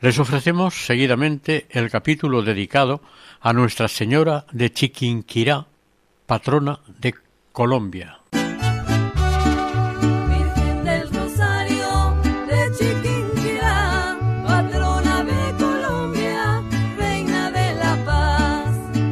[0.00, 3.00] Les ofrecemos seguidamente el capítulo dedicado
[3.40, 5.66] a Nuestra Señora de Chiquinquirá,
[6.24, 7.16] patrona de
[7.50, 8.20] Colombia.
[8.30, 8.54] Virgen
[10.84, 12.14] del Rosario
[12.46, 14.16] de Chiquinquirá,
[14.46, 16.62] patrona de Colombia,
[16.96, 18.68] reina de la paz.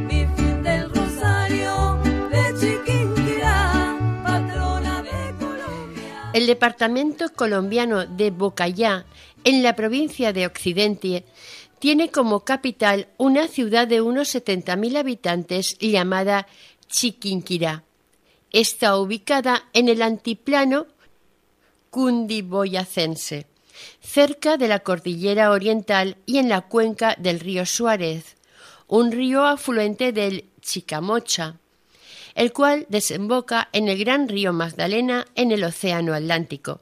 [0.06, 1.98] Virgen del Rosario
[2.30, 6.30] de Chiquinquirá, patrona de Colombia.
[6.32, 9.04] El departamento colombiano de Bocayá,
[9.46, 11.24] en la provincia de Occidente,
[11.78, 16.48] tiene como capital una ciudad de unos 70.000 habitantes llamada
[16.88, 17.84] Chiquinquirá.
[18.50, 20.88] Está ubicada en el antiplano
[21.90, 23.46] cundiboyacense,
[24.00, 28.36] cerca de la cordillera oriental y en la cuenca del río Suárez,
[28.88, 31.54] un río afluente del Chicamocha,
[32.34, 36.80] el cual desemboca en el gran río Magdalena en el Océano Atlántico.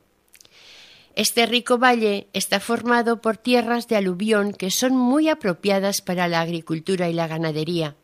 [1.17, 6.41] Este rico valle está formado por tierras de aluvión que son muy apropiadas para la
[6.41, 7.95] agricultura y la ganadería.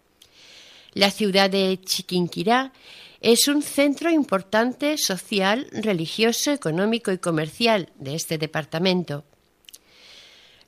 [0.93, 2.73] La ciudad de Chiquinquirá
[3.21, 9.25] es un centro importante social, religioso, económico y comercial de este departamento.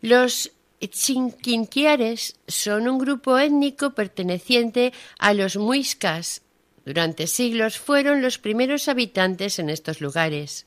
[0.01, 6.43] Los chinquinquiares son un grupo étnico perteneciente a los muiscas.
[6.85, 10.67] Durante siglos fueron los primeros habitantes en estos lugares.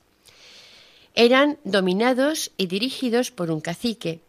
[1.15, 4.19] Eran dominados y dirigidos por un cacique.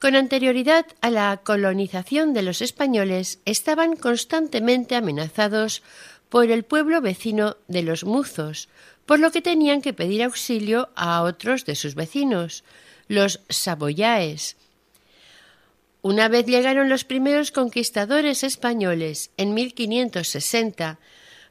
[0.00, 5.82] Con anterioridad a la colonización de los españoles, estaban constantemente amenazados
[6.28, 8.68] por el pueblo vecino de los muzos,
[9.06, 12.64] por lo que tenían que pedir auxilio a otros de sus vecinos,
[13.08, 14.56] los saboyaes.
[16.02, 20.98] Una vez llegaron los primeros conquistadores españoles en 1560,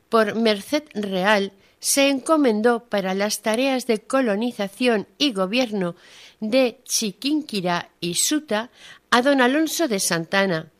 [0.10, 5.96] por merced real se encomendó para las tareas de colonización y gobierno
[6.40, 8.70] de Chiquinquirá y Suta
[9.12, 10.72] a don Alonso de Santana,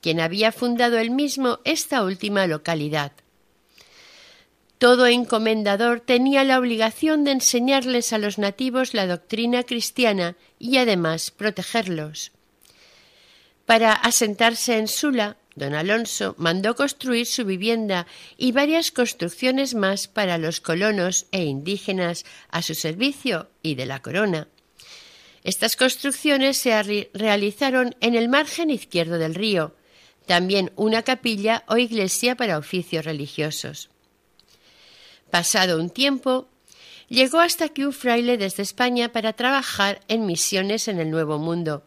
[0.00, 3.12] quien había fundado él mismo esta última localidad.
[4.78, 11.32] Todo encomendador tenía la obligación de enseñarles a los nativos la doctrina cristiana y además
[11.32, 12.30] protegerlos.
[13.66, 20.38] Para asentarse en Sula, don Alonso mandó construir su vivienda y varias construcciones más para
[20.38, 24.48] los colonos e indígenas a su servicio y de la corona.
[25.44, 29.74] Estas construcciones se realizaron en el margen izquierdo del río,
[30.26, 33.88] también una capilla o iglesia para oficios religiosos.
[35.30, 36.48] Pasado un tiempo,
[37.08, 41.84] llegó hasta aquí un fraile desde España para trabajar en misiones en el Nuevo Mundo.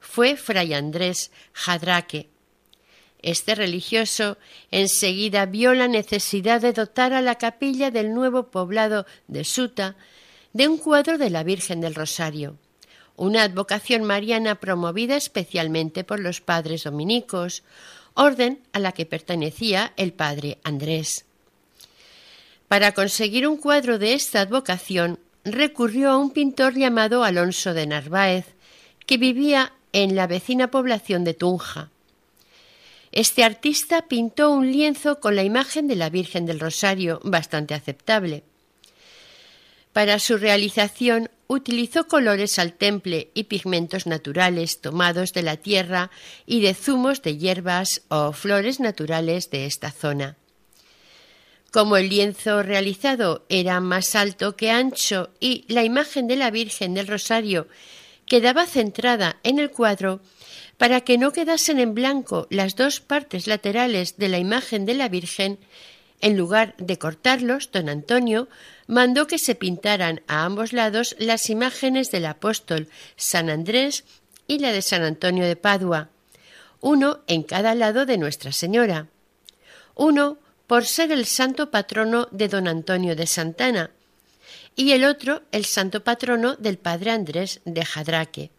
[0.00, 2.33] Fue Fray Andrés Jadraque.
[3.24, 4.36] Este religioso
[4.70, 9.96] enseguida vio la necesidad de dotar a la capilla del nuevo poblado de Suta
[10.52, 12.58] de un cuadro de la Virgen del Rosario,
[13.16, 17.62] una advocación mariana promovida especialmente por los padres dominicos,
[18.12, 21.24] orden a la que pertenecía el padre Andrés.
[22.68, 28.44] Para conseguir un cuadro de esta advocación, recurrió a un pintor llamado Alonso de Narváez,
[29.06, 31.90] que vivía en la vecina población de Tunja.
[33.14, 38.42] Este artista pintó un lienzo con la imagen de la Virgen del Rosario, bastante aceptable.
[39.92, 46.10] Para su realización utilizó colores al temple y pigmentos naturales tomados de la tierra
[46.44, 50.36] y de zumos de hierbas o flores naturales de esta zona.
[51.70, 56.94] Como el lienzo realizado era más alto que ancho y la imagen de la Virgen
[56.94, 57.68] del Rosario
[58.26, 60.20] quedaba centrada en el cuadro,
[60.76, 65.08] para que no quedasen en blanco las dos partes laterales de la imagen de la
[65.08, 65.58] Virgen,
[66.20, 68.48] en lugar de cortarlos, don Antonio
[68.86, 74.04] mandó que se pintaran a ambos lados las imágenes del apóstol San Andrés
[74.46, 76.08] y la de San Antonio de Padua,
[76.80, 79.08] uno en cada lado de Nuestra Señora,
[79.94, 83.90] uno por ser el santo patrono de don Antonio de Santana,
[84.76, 88.50] y el otro el santo patrono del padre Andrés de Jadraque.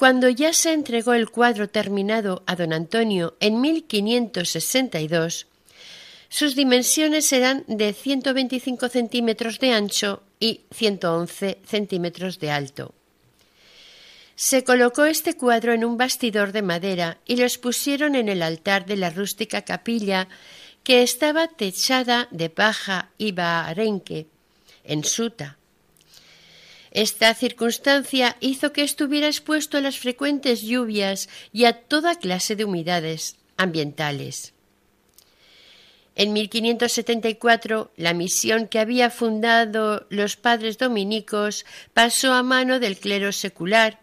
[0.00, 5.46] Cuando ya se entregó el cuadro terminado a don Antonio en 1562,
[6.30, 12.94] Sus dimensiones eran de 125 centímetros de ancho y 111 centímetros de alto.
[14.36, 18.86] Se colocó este cuadro en un bastidor de madera y lo expusieron en el altar
[18.86, 20.28] de la rústica capilla
[20.82, 24.28] que estaba techada de paja y barenque
[24.82, 25.59] en Suta.
[26.90, 32.64] Esta circunstancia hizo que estuviera expuesto a las frecuentes lluvias y a toda clase de
[32.64, 34.52] humedades ambientales.
[36.16, 41.64] En 1574, la misión que había fundado los padres dominicos
[41.94, 44.00] pasó a mano del clero secular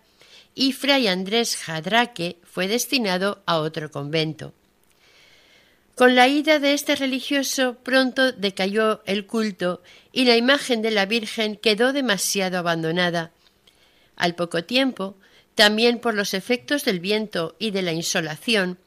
[0.55, 4.53] y fray Andrés Jadraque fue destinado a otro convento.
[5.97, 11.07] Con la ida de este religioso pronto decayó el culto y la imagen de la
[11.07, 13.31] Virgen quedó demasiado abandonada.
[14.15, 15.17] Al poco tiempo,
[15.55, 18.77] también por los efectos del viento y de la insolación,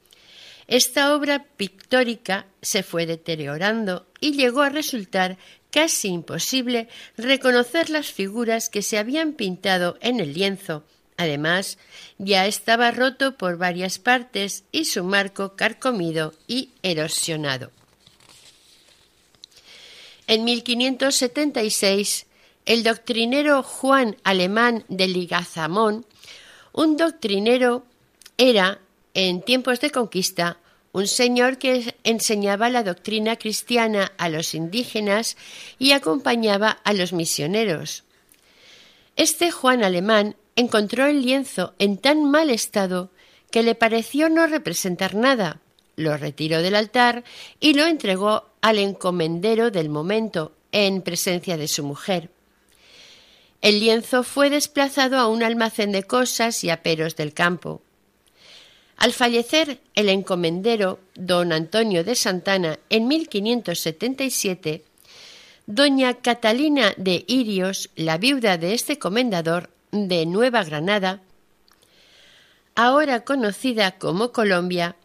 [0.68, 5.36] esta obra pictórica se fue deteriorando y llegó a resultar
[5.72, 6.86] casi imposible
[7.16, 10.84] reconocer las figuras que se habían pintado en el lienzo.
[11.20, 11.76] Además,
[12.16, 17.70] ya estaba roto por varias partes y su marco carcomido y erosionado.
[20.26, 22.24] En 1576,
[22.64, 26.06] el doctrinero Juan Alemán de Ligazamón,
[26.72, 27.84] un doctrinero,
[28.38, 28.80] era
[29.12, 30.56] en tiempos de conquista,
[30.92, 35.36] un señor que enseñaba la doctrina cristiana a los indígenas
[35.78, 38.04] y acompañaba a los misioneros.
[39.16, 43.10] Este Juan alemán encontró el lienzo en tan mal estado
[43.50, 45.60] que le pareció no representar nada.
[45.96, 47.24] Lo retiró del altar
[47.58, 52.30] y lo entregó al encomendero del momento, en presencia de su mujer.
[53.60, 57.82] El lienzo fue desplazado a un almacén de cosas y aperos del campo.
[58.96, 64.84] Al fallecer el encomendero don Antonio de Santana en 1577,
[65.66, 71.20] doña Catalina de Irios, la viuda de este comendador de Nueva Granada,
[72.74, 74.96] ahora conocida como Colombia,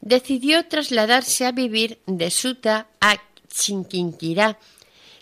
[0.00, 3.16] decidió trasladarse a vivir de Suta a
[3.48, 4.58] Chinquinquirá,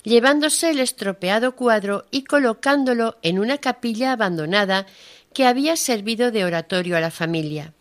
[0.02, 4.86] llevándose el estropeado cuadro y colocándolo en una capilla abandonada
[5.32, 7.72] que había servido de oratorio a la familia.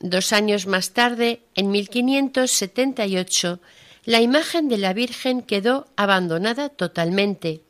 [0.00, 3.60] Dos años más tarde, en 1578,
[4.04, 7.62] la imagen de la Virgen quedó abandonada totalmente.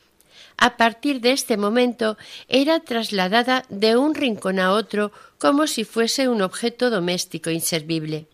[0.56, 2.16] A partir de este momento
[2.48, 8.26] era trasladada de un rincón a otro como si fuese un objeto doméstico inservible.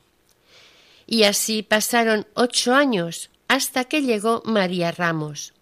[1.06, 5.54] Y así pasaron ocho años hasta que llegó María Ramos.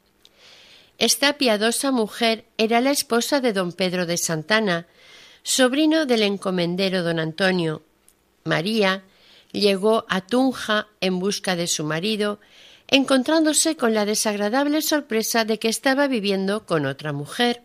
[0.99, 4.87] Esta piadosa mujer era la esposa de don Pedro de Santana,
[5.43, 7.83] sobrino del encomendero don Antonio,
[8.45, 9.05] María
[9.53, 12.41] llegó a Tunja en busca de su marido,
[12.89, 17.63] encontrándose con la desagradable sorpresa de que estaba viviendo con otra mujer.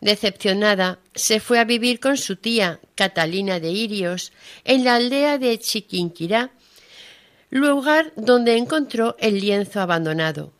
[0.00, 4.32] Decepcionada, se fue a vivir con su tía, Catalina de Irios,
[4.64, 6.50] en la aldea de Chiquinquirá,
[7.50, 10.52] lugar donde encontró el lienzo abandonado.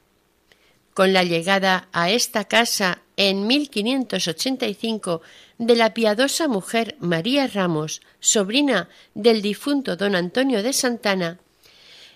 [0.94, 5.22] Con la llegada a esta casa en 1585
[5.58, 11.38] de la piadosa mujer María Ramos, sobrina del difunto don Antonio de Santana,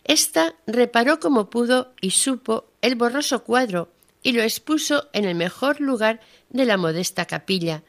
[0.05, 3.93] ésta reparó como pudo y supo el borroso cuadro
[4.23, 7.83] y lo expuso en el mejor lugar de la modesta capilla,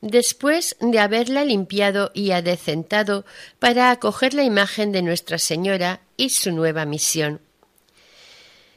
[0.00, 3.24] después de haberla limpiado y adecentado
[3.58, 7.40] para acoger la imagen de Nuestra Señora y su nueva misión.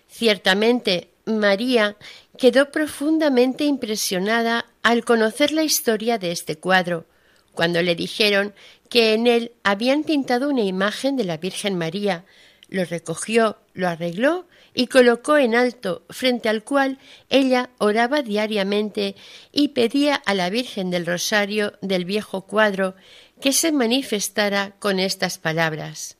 [0.07, 1.97] Ciertamente, María
[2.37, 7.05] quedó profundamente impresionada al conocer la historia de este cuadro,
[7.53, 8.53] cuando le dijeron
[8.89, 12.25] que en él habían pintado una imagen de la Virgen María,
[12.69, 16.99] lo recogió, lo arregló y colocó en alto, frente al cual
[17.29, 19.15] ella oraba diariamente
[19.51, 22.95] y pedía a la Virgen del Rosario del viejo cuadro
[23.39, 26.17] que se manifestara con estas palabras.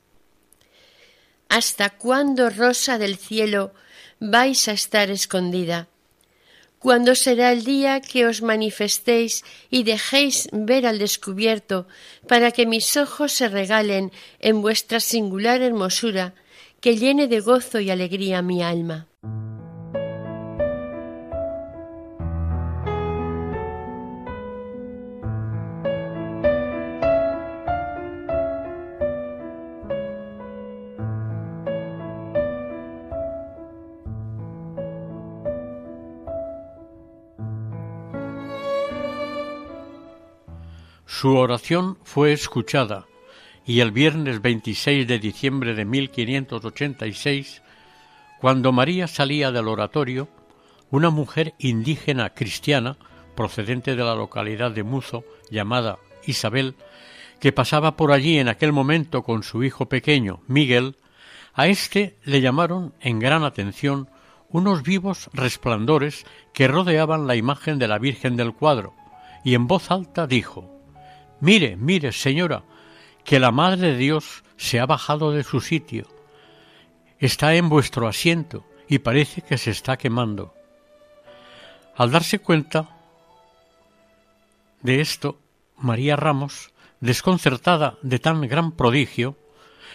[1.49, 3.73] ¿Hasta cuándo, rosa del cielo,
[4.19, 5.87] vais a estar escondida?
[6.85, 11.87] ¿Cuándo será el día que os manifestéis y dejéis ver al descubierto,
[12.27, 16.35] para que mis ojos se regalen en vuestra singular hermosura,
[16.81, 19.07] que llene de gozo y alegría mi alma?
[41.17, 43.05] Su oración fue escuchada
[43.65, 47.61] y el viernes 26 de diciembre de 1586,
[48.41, 50.27] cuando María salía del oratorio,
[50.91, 52.97] una mujer indígena cristiana
[53.33, 56.75] procedente de la localidad de Muzo, llamada Isabel,
[57.39, 60.97] que pasaba por allí en aquel momento con su hijo pequeño, Miguel,
[61.53, 64.09] a éste le llamaron en gran atención
[64.49, 68.93] unos vivos resplandores que rodeaban la imagen de la Virgen del cuadro,
[69.45, 70.74] y en voz alta dijo
[71.39, 72.63] Mire, mire, señora,
[73.23, 76.07] que la Madre de Dios se ha bajado de su sitio.
[77.19, 80.53] Está en vuestro asiento y parece que se está quemando.
[81.95, 82.89] Al darse cuenta
[84.81, 85.39] de esto,
[85.77, 89.37] María Ramos, desconcertada de tan gran prodigio,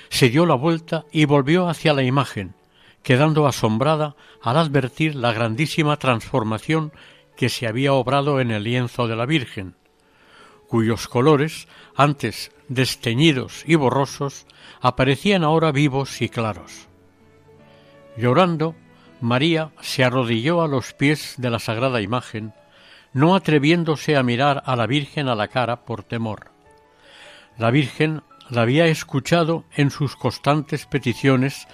[0.08, 2.54] se dio la vuelta y volvió hacia la imagen,
[3.02, 6.92] quedando asombrada al advertir la grandísima transformación
[7.36, 9.76] que se había obrado en el lienzo de la Virgen,
[10.70, 14.46] cuyos colores, antes desteñidos y borrosos,
[14.80, 16.86] aparecían ahora vivos y claros.
[18.16, 18.76] Llorando,
[19.20, 22.54] María se arrodilló a los pies de la sagrada imagen,
[23.12, 26.52] no atreviéndose a mirar a la Virgen a la cara por temor.
[27.58, 31.66] La Virgen la había escuchado en sus constantes peticiones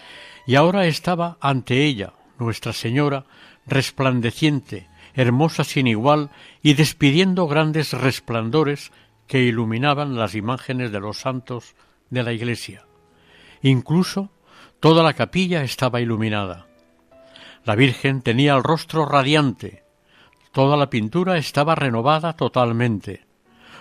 [0.47, 3.27] y ahora estaba ante ella, Nuestra Señora,
[3.67, 6.31] resplandeciente, hermosa sin igual
[6.63, 8.93] y despidiendo grandes resplandores
[9.27, 11.75] que iluminaban las imágenes de los santos
[12.11, 12.87] de la iglesia.
[13.63, 14.31] Incluso
[14.79, 16.67] toda la capilla estaba iluminada.
[17.65, 19.83] La Virgen tenía el rostro radiante,
[20.53, 23.27] toda la pintura estaba renovada totalmente.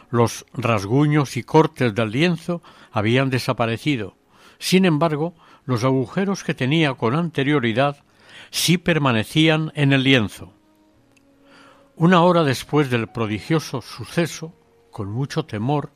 [0.10, 4.16] Los rasguños y cortes del lienzo habían desaparecido.
[4.58, 8.04] Sin embargo, los agujeros que tenía con anterioridad
[8.50, 10.55] sí permanecían en el lienzo.
[11.98, 14.54] Una hora después del prodigioso suceso,
[14.92, 15.92] con mucho temor,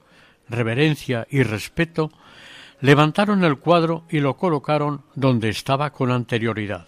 [0.47, 2.11] reverencia y respeto,
[2.79, 6.87] levantaron el cuadro y lo colocaron donde estaba con anterioridad.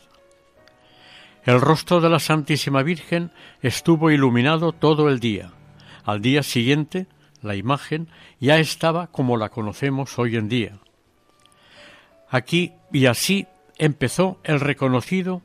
[1.43, 5.51] El rostro de la Santísima Virgen estuvo iluminado todo el día.
[6.05, 7.07] Al día siguiente,
[7.41, 8.07] la imagen
[8.39, 10.79] ya estaba como la conocemos hoy en día.
[12.29, 13.45] Aquí y así
[13.77, 15.41] empezó el reconocido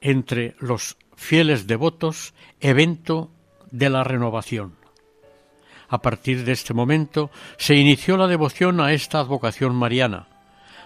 [0.00, 3.30] entre los fieles devotos evento
[3.70, 4.76] de la renovación.
[5.88, 10.28] A partir de este momento se inició la devoción a esta advocación mariana,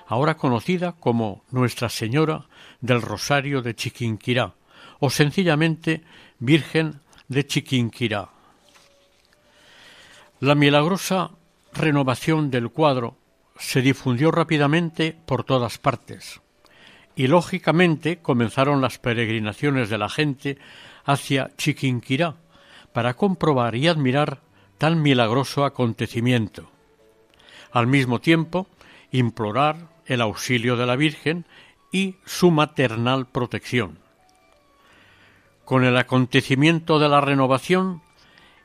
[0.07, 2.47] ahora conocida como Nuestra Señora
[2.81, 4.55] del Rosario de Chiquinquirá
[4.99, 6.03] o sencillamente
[6.39, 8.31] Virgen de Chiquinquirá.
[10.41, 11.31] La milagrosa
[11.73, 13.17] renovación del cuadro
[13.59, 16.41] se difundió rápidamente por todas partes
[17.17, 20.59] y lógicamente comenzaron las peregrinaciones de la gente
[21.05, 22.35] hacia Chiquinquirá
[22.93, 24.41] para comprobar y admirar
[24.79, 26.71] tan milagroso acontecimiento.
[27.73, 28.67] Al mismo tiempo,
[29.11, 31.47] implorar el auxilio de la Virgen
[31.91, 33.99] y su maternal protección.
[35.65, 38.03] Con el acontecimiento de la renovación,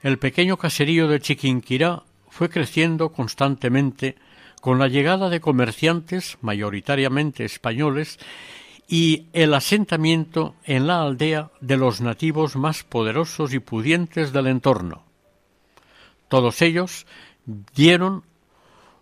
[0.03, 4.15] el pequeño caserío de Chiquinquirá fue creciendo constantemente
[4.61, 8.19] con la llegada de comerciantes, mayoritariamente españoles,
[8.87, 15.03] y el asentamiento en la aldea de los nativos más poderosos y pudientes del entorno.
[16.29, 17.05] Todos ellos
[17.73, 18.23] dieron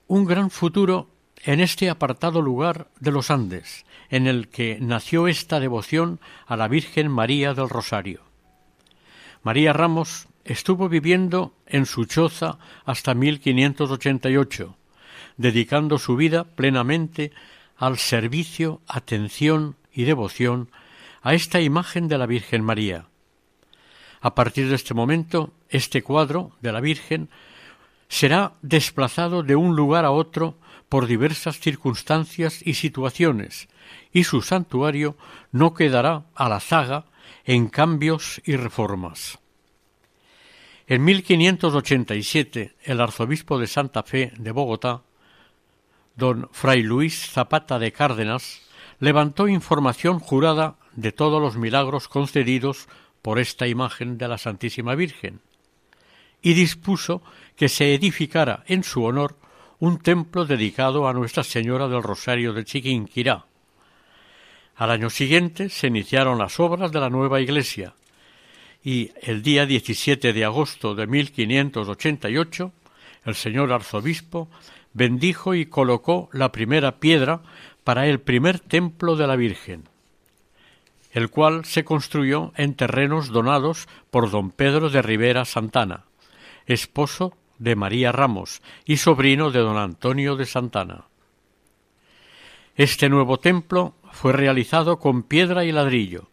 [0.08, 1.10] un gran futuro
[1.44, 6.68] en este apartado lugar de los Andes, en el que nació esta devoción a la
[6.68, 8.22] Virgen María del Rosario.
[9.44, 14.76] María Ramos estuvo viviendo en su choza hasta 1588,
[15.40, 17.32] dedicando su vida plenamente
[17.78, 20.70] al servicio, atención y devoción
[21.22, 23.06] a esta imagen de la Virgen María.
[24.20, 27.30] A partir de este momento, este cuadro de la Virgen
[28.10, 30.58] será desplazado de un lugar a otro
[30.90, 33.70] por diversas circunstancias y situaciones,
[34.12, 35.16] y su santuario
[35.54, 37.06] no quedará a la zaga
[37.46, 39.40] en cambios y reformas.
[40.86, 45.04] En 1587, el arzobispo de Santa Fe de Bogotá,
[46.20, 48.62] don Fray Luis Zapata de Cárdenas,
[49.00, 52.88] levantó información jurada de todos los milagros concedidos
[53.24, 55.42] por esta imagen de la Santísima Virgen,
[56.42, 57.24] y dispuso
[57.56, 59.38] que se edificara en su honor
[59.80, 63.46] un templo dedicado a Nuestra Señora del Rosario de Chiquinquirá.
[64.76, 67.94] Al año siguiente se iniciaron las obras de la nueva iglesia,
[68.84, 72.72] y el día 17 de agosto de 1588
[73.26, 74.50] el señor arzobispo
[74.94, 77.42] bendijo y colocó la primera piedra
[77.84, 79.84] para el primer templo de la Virgen,
[81.12, 86.06] el cual se construyó en terrenos donados por don Pedro de Rivera Santana,
[86.66, 91.06] esposo de María Ramos y sobrino de don Antonio de Santana.
[92.76, 96.30] Este nuevo templo fue realizado con piedra y ladrillo.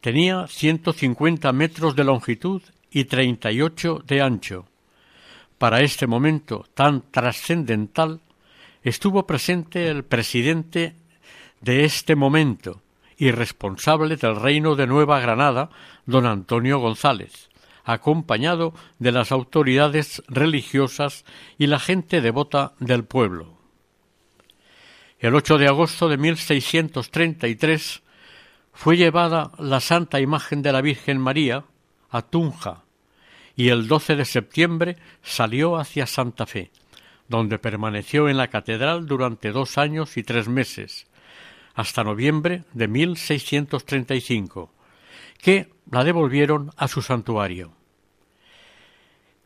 [0.00, 4.66] Tenía 150 metros de longitud y 38 de ancho.
[5.62, 8.20] Para este momento tan trascendental
[8.82, 10.96] estuvo presente el presidente
[11.60, 12.82] de este momento
[13.16, 15.70] y responsable del reino de Nueva Granada,
[16.04, 17.48] don Antonio González,
[17.84, 21.24] acompañado de las autoridades religiosas
[21.58, 23.56] y la gente devota del pueblo.
[25.20, 28.02] El 8 de agosto de 1633
[28.72, 31.62] fue llevada la Santa Imagen de la Virgen María
[32.10, 32.82] a Tunja
[33.56, 36.70] y el 12 de septiembre salió hacia Santa Fe,
[37.28, 41.06] donde permaneció en la catedral durante dos años y tres meses,
[41.74, 44.70] hasta noviembre de 1635,
[45.40, 47.72] que la devolvieron a su santuario.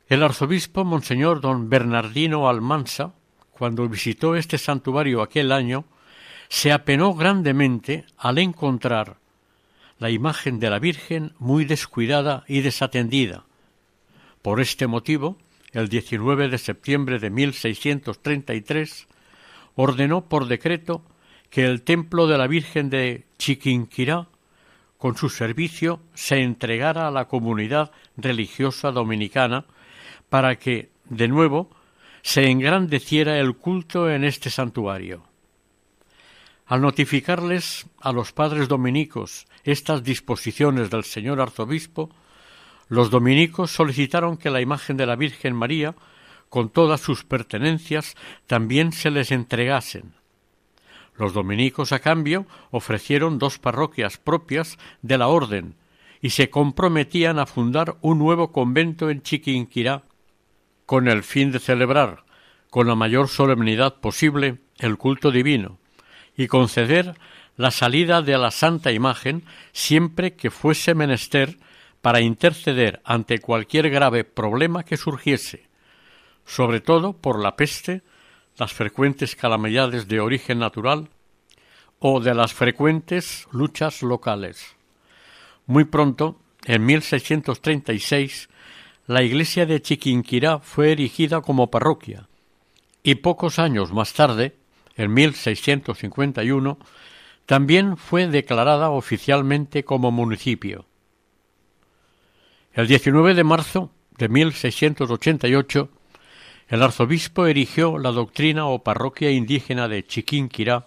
[0.08, 3.14] El arzobispo Monseñor don Bernardino Almansa,
[3.50, 5.84] cuando visitó este santuario aquel año,
[6.48, 9.16] se apenó grandemente al encontrar
[9.98, 13.45] la imagen de la Virgen muy descuidada y desatendida.
[14.46, 15.38] Por este motivo,
[15.72, 19.08] el 19 de septiembre de 1633,
[19.74, 21.02] ordenó por decreto
[21.50, 24.28] que el templo de la Virgen de Chiquinquirá,
[24.98, 29.64] con su servicio, se entregara a la comunidad religiosa dominicana
[30.28, 31.68] para que, de nuevo,
[32.22, 35.24] se engrandeciera el culto en este santuario.
[36.66, 42.10] Al notificarles a los padres dominicos estas disposiciones del señor arzobispo,
[42.88, 45.94] los dominicos solicitaron que la imagen de la Virgen María,
[46.48, 48.14] con todas sus pertenencias,
[48.46, 50.14] también se les entregasen.
[51.16, 55.74] Los dominicos, a cambio, ofrecieron dos parroquias propias de la orden
[56.20, 60.02] y se comprometían a fundar un nuevo convento en Chiquinquirá,
[60.84, 62.26] con el fin de celebrar
[62.76, 65.78] con la mayor solemnidad posible el culto divino
[66.36, 67.14] y conceder
[67.56, 71.56] la salida de la Santa Imagen siempre que fuese menester
[72.06, 75.66] para interceder ante cualquier grave problema que surgiese,
[76.44, 78.02] sobre todo por la peste,
[78.58, 81.08] las frecuentes calamidades de origen natural
[81.98, 84.76] o de las frecuentes luchas locales.
[85.66, 88.50] Muy pronto, en 1636,
[89.08, 92.28] la iglesia de Chiquinquirá fue erigida como parroquia
[93.02, 94.54] y pocos años más tarde,
[94.94, 96.78] en 1651,
[97.46, 100.86] también fue declarada oficialmente como municipio.
[102.76, 105.88] El 19 de marzo de 1688,
[106.68, 110.86] el arzobispo erigió la doctrina o parroquia indígena de Chiquinquirá,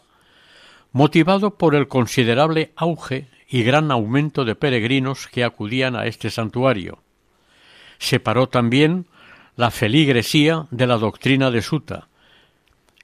[0.93, 7.03] motivado por el considerable auge y gran aumento de peregrinos que acudían a este santuario
[7.99, 9.05] separó también
[9.55, 12.07] la feligresía de la doctrina de Suta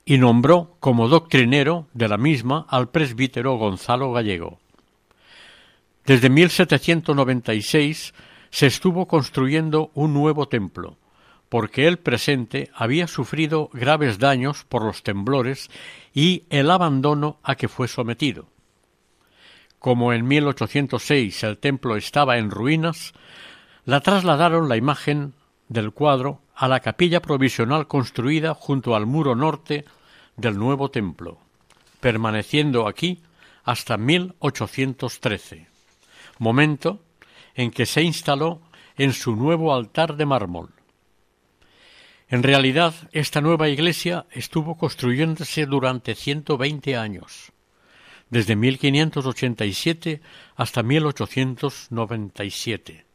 [0.06, 4.60] y nombró como doctrinero de la misma al presbítero Gonzalo Gallego.
[6.06, 8.14] Desde 1796
[8.56, 10.96] se estuvo construyendo un nuevo templo,
[11.50, 15.70] porque el presente había sufrido graves daños por los temblores
[16.14, 18.48] y el abandono a que fue sometido.
[19.78, 23.12] Como en 1806 el templo estaba en ruinas,
[23.84, 25.34] la trasladaron la imagen
[25.68, 29.84] del cuadro a la capilla provisional construida junto al muro norte
[30.38, 31.40] del nuevo templo,
[32.00, 33.22] permaneciendo aquí
[33.66, 35.68] hasta 1813,
[36.40, 37.02] momento
[37.56, 38.62] en que se instaló
[38.98, 40.74] en su nuevo altar de mármol.
[42.28, 47.52] En realidad, esta nueva iglesia estuvo construyéndose durante 120 años,
[48.30, 50.22] desde 1587
[50.56, 53.06] hasta 1897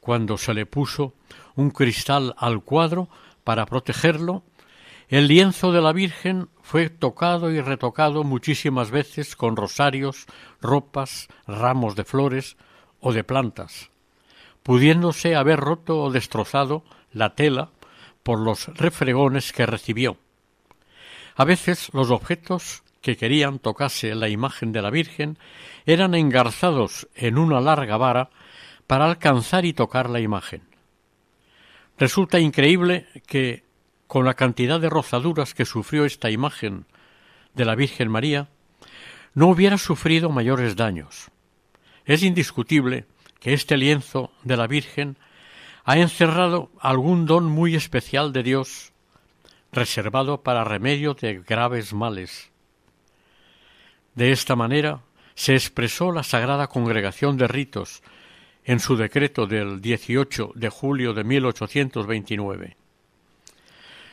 [0.00, 1.14] cuando se le puso
[1.54, 3.08] un cristal al cuadro
[3.44, 4.42] para protegerlo,
[5.08, 10.26] el lienzo de la Virgen fue tocado y retocado muchísimas veces con rosarios,
[10.60, 12.56] ropas, ramos de flores
[13.00, 13.90] o de plantas,
[14.62, 17.70] pudiéndose haber roto o destrozado la tela
[18.22, 20.18] por los refregones que recibió.
[21.36, 25.38] A veces los objetos que querían tocarse la imagen de la Virgen
[25.86, 28.30] eran engarzados en una larga vara
[28.86, 30.62] para alcanzar y tocar la imagen.
[31.98, 33.64] Resulta increíble que,
[34.06, 36.86] con la cantidad de rozaduras que sufrió esta imagen
[37.54, 38.48] de la Virgen María,
[39.34, 41.30] no hubiera sufrido mayores daños.
[42.10, 43.04] Es indiscutible
[43.38, 45.16] que este lienzo de la Virgen
[45.84, 48.92] ha encerrado algún don muy especial de Dios,
[49.70, 52.50] reservado para remedio de graves males.
[54.16, 55.02] De esta manera
[55.36, 58.02] se expresó la Sagrada Congregación de Ritos
[58.64, 62.76] en su decreto del 18 de julio de 1829.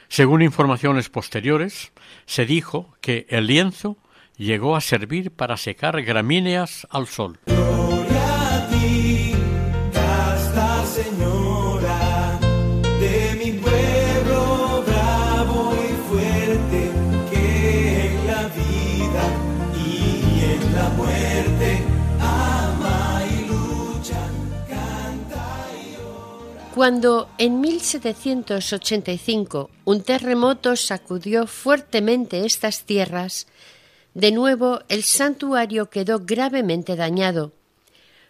[0.08, 1.92] Según informaciones posteriores,
[2.28, 3.98] se dijo que el lienzo
[4.38, 7.40] llegó a servir para secar gramíneas al sol.
[7.46, 9.34] Gloria a ti,
[9.92, 12.40] casta señora
[13.00, 16.92] de mi pueblo bravo y fuerte,
[17.32, 19.24] que en la vida
[19.76, 21.82] y en la muerte
[22.20, 24.22] ama y lucha,
[24.70, 25.76] canta y
[26.76, 33.48] Cuando en 1785 un terremoto sacudió fuertemente estas tierras,
[34.18, 37.54] de nuevo el santuario quedó gravemente dañado.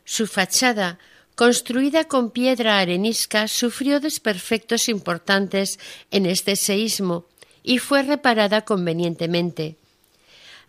[0.04, 1.00] Su fachada,
[1.36, 5.80] construida con piedra arenisca, sufrió desperfectos importantes
[6.12, 7.26] en este seísmo
[7.63, 9.78] y fue reparada convenientemente.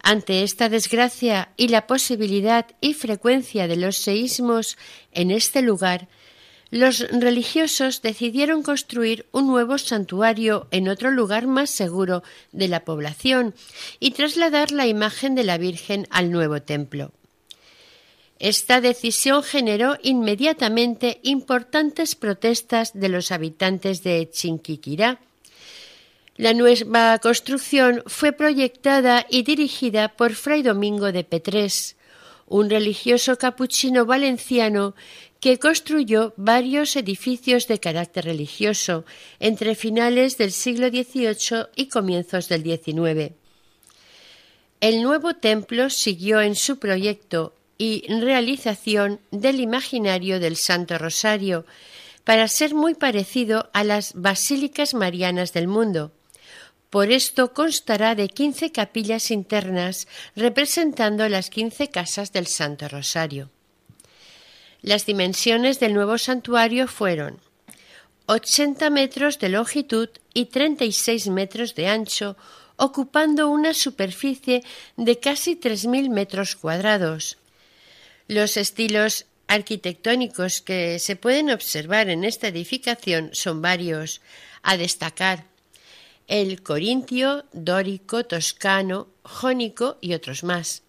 [0.04, 4.78] Ante esta desgracia y la posibilidad y frecuencia de los seísmos
[5.11, 6.07] en este lugar,
[6.70, 13.54] los religiosos decidieron construir un nuevo santuario en otro lugar más seguro de la población
[14.00, 17.12] y trasladar la imagen de la Virgen al nuevo templo.
[18.38, 25.18] Esta decisión generó inmediatamente importantes protestas de los habitantes de Chinquiquirá.
[26.37, 31.96] La nueva construcción fue proyectada y dirigida por Fray Domingo de Petrés,
[32.46, 34.94] un religioso capuchino valenciano
[35.40, 39.05] que construyó varios edificios de carácter religioso
[39.38, 43.33] entre finales del siglo XVIII y comienzos del XIX.
[44.81, 51.64] El nuevo templo siguió en su proyecto y realización del imaginario del Santo Rosario
[52.24, 56.12] para ser muy parecido a las basílicas marianas del mundo.
[56.90, 63.51] Por esto constará de quince capillas internas representando las quince casas del Santo Rosario.
[64.82, 67.40] Las dimensiones del nuevo santuario fueron
[68.26, 72.36] 80 metros de longitud y 36 metros de ancho,
[72.76, 74.62] ocupando una superficie
[74.96, 77.38] de casi 3.000 metros cuadrados.
[78.28, 84.20] Los estilos arquitectónicos que se pueden observar en esta edificación son varios,
[84.62, 85.46] a destacar
[86.28, 90.82] el corintio, dórico, toscano, jónico y otros más.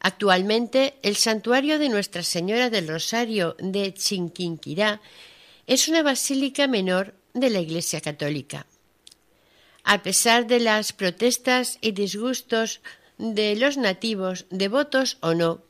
[0.00, 5.00] Actualmente, el santuario de Nuestra Señora del Rosario de Chinquinquirá
[5.66, 8.66] es una basílica menor de la Iglesia Católica.
[9.84, 12.80] A pesar de las protestas y disgustos
[13.18, 15.62] de los nativos, devotos o no,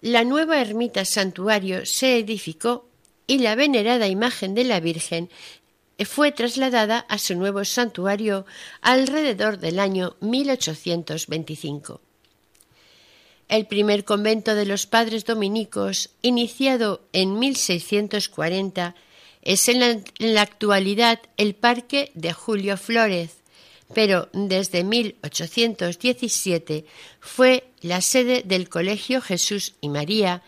[0.00, 2.88] la nueva ermita santuario se edificó
[3.26, 5.30] y la venerada imagen de la Virgen
[6.04, 8.44] fue trasladada a su nuevo santuario
[8.80, 12.00] alrededor del año 1825.
[13.52, 18.94] El primer convento de los padres dominicos, iniciado en 1640,
[19.42, 23.42] es en la, actualidad el Parque de Julio Flórez,
[23.92, 26.86] pero desde 1817
[27.20, 30.42] fue la sede del Colegio Jesús y María,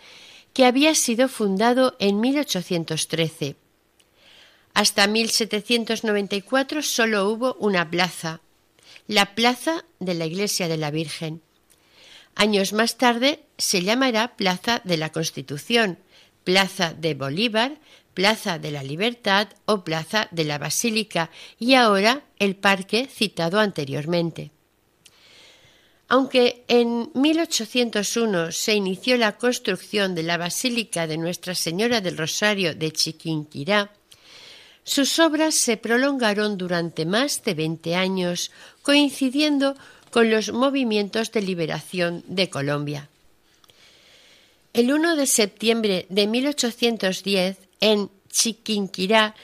[0.55, 3.57] que había sido fundado en 1813.
[4.73, 8.41] Hasta 1794 solo hubo una plaza,
[9.07, 11.44] la Plaza de la Iglesia de la Virgen.
[12.35, 15.99] Años más tarde se llamará Plaza de la Constitución,
[16.43, 17.79] Plaza de Bolívar,
[18.13, 24.51] Plaza de la Libertad o Plaza de la Basílica y ahora el parque citado anteriormente.
[26.09, 32.75] Aunque en 1801 se inició la construcción de la Basílica de Nuestra Señora del Rosario
[32.75, 33.91] de Chiquinquirá,
[34.85, 38.51] sus obras se prolongaron durante más de 20 años,
[38.83, 39.75] coincidiendo
[40.15, 43.09] con los movimientos de liberación de Colombia.
[44.73, 49.35] El 1 de septiembre de 1810, en Chiquinquirá,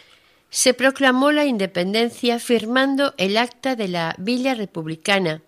[0.49, 5.43] se proclamó la independencia firmando el Acta de la Villa Republicana.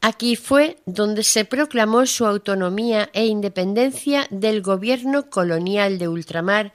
[0.00, 6.72] Aquí fue donde se proclamó su autonomía e independencia del gobierno colonial de ultramar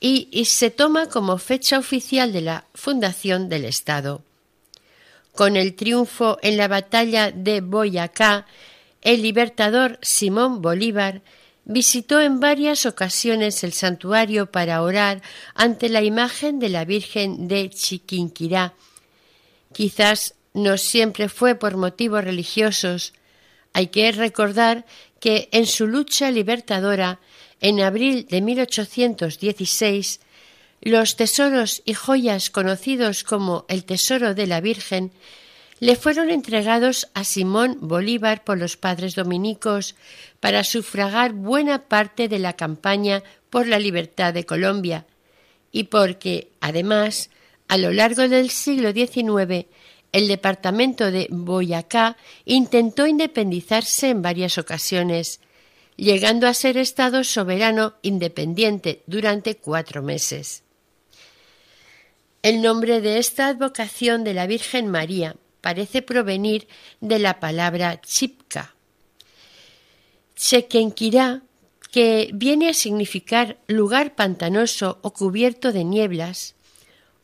[0.00, 4.22] y, y se toma como fecha oficial de la fundación del Estado.
[5.36, 8.46] Con el triunfo en la batalla de Boyacá,
[9.02, 11.20] el libertador Simón Bolívar
[11.66, 15.20] visitó en varias ocasiones el santuario para orar
[15.54, 18.72] ante la imagen de la Virgen de Chiquinquirá.
[19.74, 23.12] Quizás no siempre fue por motivos religiosos.
[23.74, 24.86] Hay que recordar
[25.20, 27.20] que en su lucha libertadora,
[27.60, 30.20] en abril de 1816,
[30.86, 35.10] los tesoros y joyas conocidos como el Tesoro de la Virgen
[35.80, 39.96] le fueron entregados a Simón Bolívar por los padres dominicos
[40.38, 45.06] para sufragar buena parte de la campaña por la libertad de Colombia
[45.72, 47.30] y porque, además,
[47.66, 49.66] A lo largo del siglo XIX,
[50.12, 55.40] el departamento de Boyacá intentó independizarse en varias ocasiones,
[55.96, 60.62] llegando a ser Estado soberano independiente durante cuatro meses.
[62.46, 66.68] El nombre de esta advocación de la Virgen María parece provenir
[67.00, 68.76] de la palabra chipka.
[70.36, 71.42] Chequenquirá,
[71.90, 76.54] que viene a significar lugar pantanoso o cubierto de nieblas.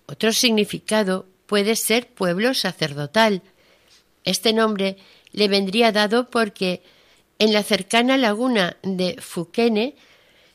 [0.07, 3.43] Otro significado puede ser pueblo sacerdotal.
[4.25, 4.97] Este nombre
[5.31, 6.83] le vendría dado porque
[7.39, 9.95] en la cercana laguna de Fuquene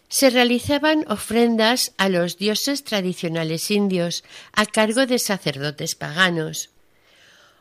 [0.09, 6.69] se realizaban ofrendas a los dioses tradicionales indios a cargo de sacerdotes paganos.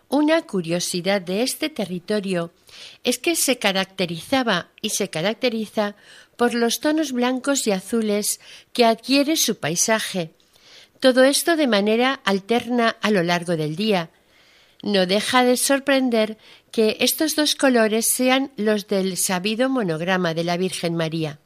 [0.09, 2.53] Una curiosidad de este territorio
[3.03, 5.97] es que se caracterizaba y se caracteriza
[6.37, 8.41] por los tonos blancos y azules
[8.73, 10.31] que adquiere su paisaje.
[11.01, 14.11] Todo esto de manera alterna a lo largo del día.
[14.83, 16.39] No deja de sorprender
[16.71, 21.41] que estos dos colores sean los del sabido monograma de la Virgen María.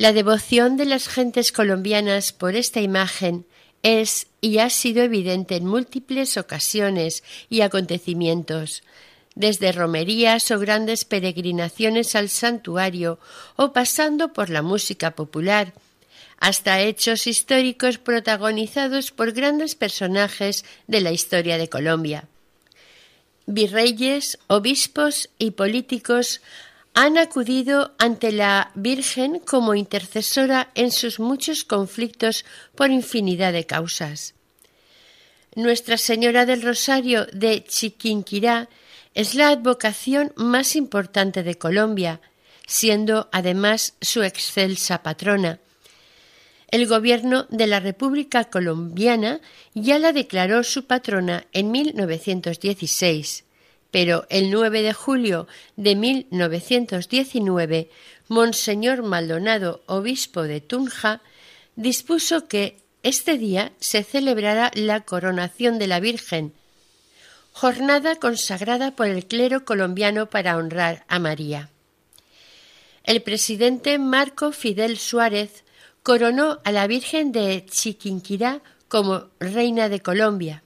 [0.00, 3.44] La devoción de las gentes colombianas por esta imagen
[3.82, 8.82] es y ha sido evidente en múltiples ocasiones y acontecimientos,
[9.34, 13.18] desde romerías o grandes peregrinaciones al santuario
[13.56, 15.74] o pasando por la música popular,
[16.38, 22.24] hasta hechos históricos protagonizados por grandes personajes de la historia de Colombia.
[23.44, 26.40] Virreyes, obispos y políticos
[26.94, 34.34] han acudido ante la Virgen como intercesora en sus muchos conflictos por infinidad de causas.
[35.54, 38.68] Nuestra Señora del Rosario de Chiquinquirá
[39.14, 42.20] es la advocación más importante de Colombia,
[42.66, 45.58] siendo además su excelsa patrona.
[46.68, 49.40] El gobierno de la República Colombiana
[49.74, 53.44] ya la declaró su patrona en 1916
[53.90, 57.90] pero el 9 de julio de 1919,
[58.28, 61.20] Monseñor Maldonado, obispo de Tunja,
[61.76, 66.52] dispuso que este día se celebrara la coronación de la Virgen,
[67.52, 71.70] jornada consagrada por el clero colombiano para honrar a María.
[73.02, 75.64] El presidente Marco Fidel Suárez
[76.02, 80.62] coronó a la Virgen de Chiquinquirá como reina de Colombia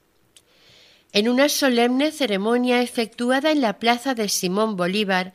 [1.15, 5.33] en una solemne ceremonia efectuada en la plaza de Simón Bolívar.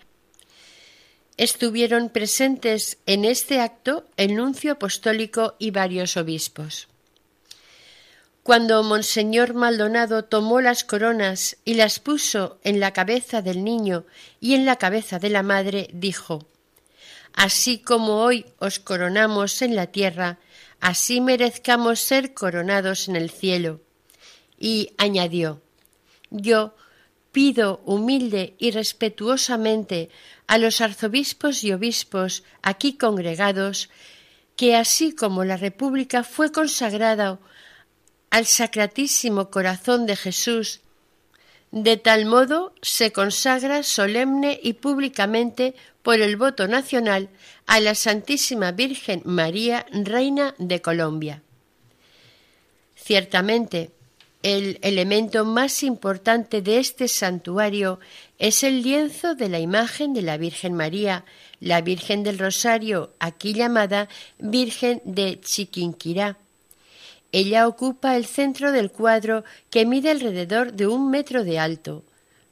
[1.38, 6.90] Estuvieron presentes en este acto el nuncio apostólico y varios obispos.
[8.44, 14.04] Cuando Monseñor Maldonado tomó las coronas y las puso en la cabeza del niño
[14.42, 16.46] y en la cabeza de la madre, dijo
[17.34, 20.40] Así como hoy os coronamos en la tierra,
[20.82, 23.80] así merezcamos ser coronados en el cielo.
[24.58, 25.62] Y añadió
[26.30, 26.76] yo
[27.32, 30.10] pido humilde y respetuosamente
[30.48, 33.90] a los arzobispos y obispos aquí congregados
[34.56, 37.40] que así como la República fue consagrada
[38.30, 40.82] al Sacratísimo Corazón de Jesús,
[41.72, 47.30] de tal modo se consagra solemne y públicamente por el voto nacional
[47.68, 51.44] a la Santísima Virgen María, Reina de Colombia.
[52.96, 53.92] Ciertamente,
[54.42, 58.00] el elemento más importante de este santuario
[58.38, 61.26] es el lienzo de la imagen de la Virgen María,
[61.60, 66.38] la Virgen del Rosario, aquí llamada Virgen de Chiquinquirá.
[67.34, 72.06] Ella ocupa el centro del cuadro que mide alrededor de un metro de alto.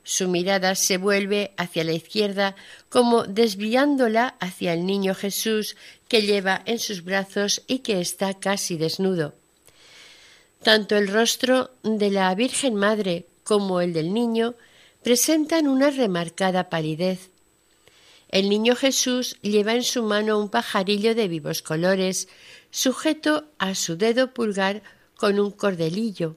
[0.03, 2.55] Su mirada se vuelve hacia la izquierda
[2.89, 8.77] como desviándola hacia el niño Jesús que lleva en sus brazos y que está casi
[8.77, 9.35] desnudo.
[10.67, 14.55] Tanto el rostro de la Virgen Madre como el del niño
[15.01, 17.29] presentan una remarcada palidez.
[18.27, 22.27] El niño Jesús lleva en su mano un pajarillo de vivos colores,
[22.69, 24.83] sujeto a su dedo pulgar
[25.15, 26.35] con un cordelillo,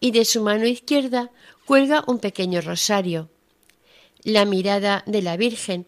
[0.00, 1.30] y de su mano izquierda
[1.66, 3.28] cuelga un pequeño rosario.
[4.22, 5.86] La mirada de la Virgen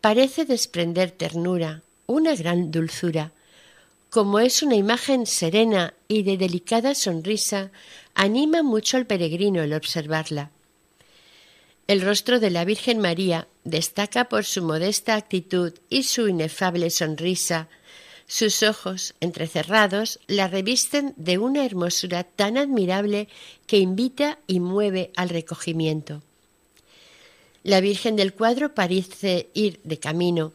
[0.00, 3.34] parece desprender ternura, una gran dulzura.
[4.10, 7.70] Como es una imagen serena y de delicada sonrisa,
[8.14, 10.50] anima mucho al peregrino el observarla.
[11.86, 17.68] El rostro de la Virgen María destaca por su modesta actitud y su inefable sonrisa.
[18.26, 23.28] Sus ojos, entrecerrados, la revisten de una hermosura tan admirable
[23.68, 26.20] que invita y mueve al recogimiento.
[27.62, 30.52] La Virgen del cuadro parece ir de camino,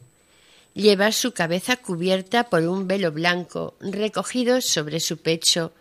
[0.75, 5.71] Lleva su cabeza cubierta por un velo blanco recogido sobre su pecho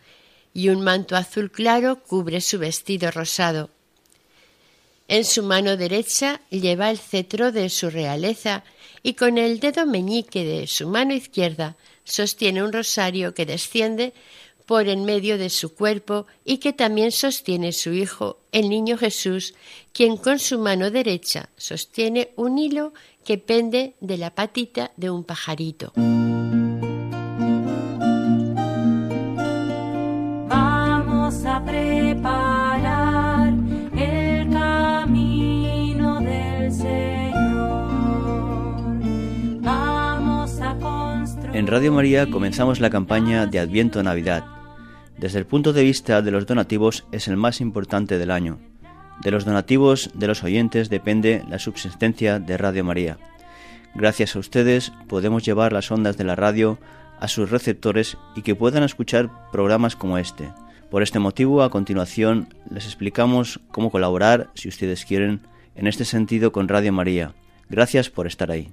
[0.54, 3.70] y un manto azul claro cubre su vestido rosado.
[5.08, 8.62] En su mano derecha lleva el cetro de su realeza
[9.02, 14.14] y con el dedo meñique de su mano izquierda sostiene un rosario que desciende
[14.66, 19.54] por en medio de su cuerpo y que también sostiene su hijo, el niño Jesús,
[19.92, 22.92] quien con su mano derecha sostiene un hilo
[23.24, 25.92] que pende de la patita de un pajarito.
[41.54, 44.44] En Radio María comenzamos la campaña de Adviento Navidad.
[45.18, 48.58] Desde el punto de vista de los donativos es el más importante del año.
[49.22, 53.18] De los donativos de los oyentes depende la subsistencia de Radio María.
[53.94, 56.80] Gracias a ustedes podemos llevar las ondas de la radio
[57.20, 60.50] a sus receptores y que puedan escuchar programas como este.
[60.90, 65.42] Por este motivo, a continuación les explicamos cómo colaborar, si ustedes quieren,
[65.76, 67.32] en este sentido con Radio María.
[67.70, 68.72] Gracias por estar ahí.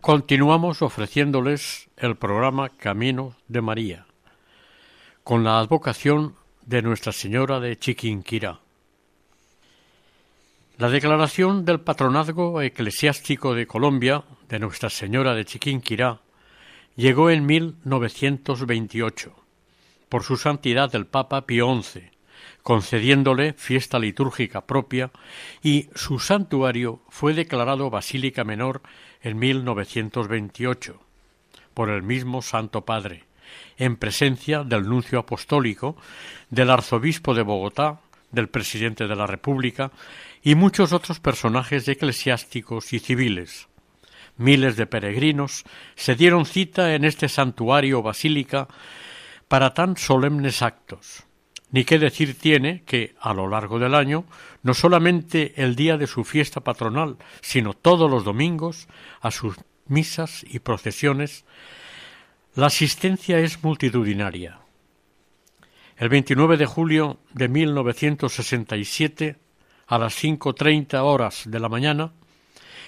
[0.00, 4.06] Continuamos ofreciéndoles el programa Camino de María,
[5.22, 8.60] con la advocación de Nuestra Señora de Chiquinquirá.
[10.78, 16.20] La declaración del patronazgo eclesiástico de Colombia de Nuestra Señora de Chiquinquirá
[16.96, 19.34] llegó en 1928
[20.08, 22.10] por su santidad el Papa Pío XI,
[22.62, 25.10] concediéndole fiesta litúrgica propia
[25.62, 28.82] y su santuario fue declarado Basílica Menor
[29.22, 31.00] en 1928
[31.74, 33.24] por el mismo Santo Padre,
[33.76, 35.96] en presencia del nuncio apostólico,
[36.50, 38.00] del arzobispo de Bogotá,
[38.30, 39.90] del presidente de la República
[40.42, 43.68] y muchos otros personajes eclesiásticos y civiles.
[44.36, 45.64] Miles de peregrinos
[45.96, 48.68] se dieron cita en este santuario basílica
[49.48, 51.24] para tan solemnes actos.
[51.72, 54.24] Ni qué decir tiene que, a lo largo del año,
[54.62, 58.88] no solamente el día de su fiesta patronal, sino todos los domingos,
[59.20, 59.56] a sus
[59.86, 61.44] misas y procesiones,
[62.54, 64.60] la asistencia es multitudinaria.
[65.96, 69.36] El 29 de julio de 1967,
[69.86, 72.12] a las cinco treinta horas de la mañana,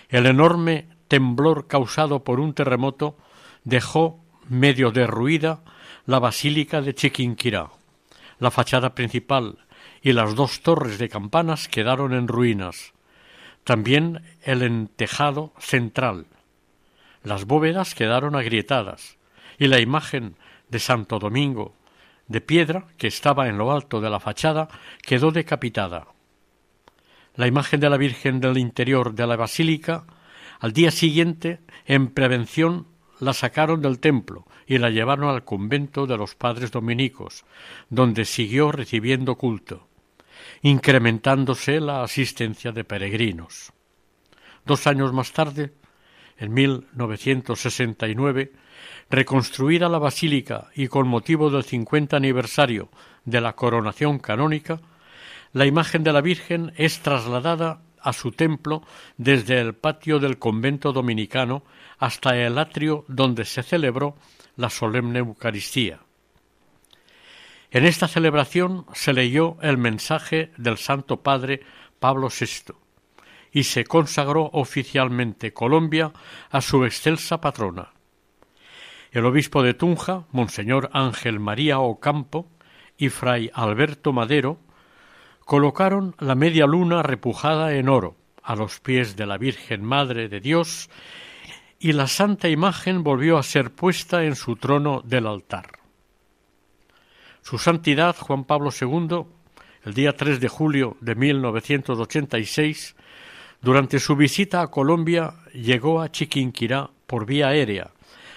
[0.08, 3.16] el enorme temblor causado por un terremoto
[3.64, 5.62] dejó medio derruida
[6.06, 7.70] la basílica de Chiquinquirá.
[8.42, 9.56] La fachada principal
[10.02, 12.92] y las dos torres de campanas quedaron en ruinas.
[13.62, 16.26] También el entejado central.
[17.22, 19.16] Las bóvedas quedaron agrietadas
[19.60, 20.34] y la imagen
[20.70, 21.76] de Santo Domingo
[22.26, 24.66] de piedra que estaba en lo alto de la fachada
[25.02, 26.08] quedó decapitada.
[27.36, 30.04] La imagen de la Virgen del interior de la basílica
[30.58, 32.88] al día siguiente, en prevención,
[33.22, 37.44] la sacaron del templo y la llevaron al convento de los padres dominicos,
[37.88, 39.86] donde siguió recibiendo culto,
[40.60, 43.72] incrementándose la asistencia de peregrinos.
[44.66, 45.72] Dos años más tarde,
[46.36, 48.50] en 1969,
[49.08, 52.90] reconstruida la basílica y con motivo del cincuenta aniversario
[53.24, 54.80] de la coronación canónica,
[55.52, 58.82] la imagen de la Virgen es trasladada a su templo
[59.16, 61.62] desde el patio del convento dominicano
[61.98, 64.16] hasta el atrio donde se celebró
[64.56, 66.00] la solemne Eucaristía.
[67.70, 71.62] En esta celebración se leyó el mensaje del Santo Padre
[71.98, 72.74] Pablo VI
[73.50, 76.12] y se consagró oficialmente Colombia
[76.50, 77.92] a su excelsa patrona.
[79.10, 82.48] El obispo de Tunja, Monseñor Ángel María Ocampo,
[82.96, 84.58] y fray Alberto Madero
[85.44, 90.40] colocaron la media luna repujada en oro a los pies de la Virgen Madre de
[90.40, 90.90] Dios
[91.78, 95.80] y la santa imagen volvió a ser puesta en su trono del altar.
[97.42, 99.24] Su Santidad Juan Pablo II,
[99.84, 102.94] el día 3 de julio de 1986,
[103.60, 107.90] durante su visita a Colombia, llegó a Chiquinquirá por vía aérea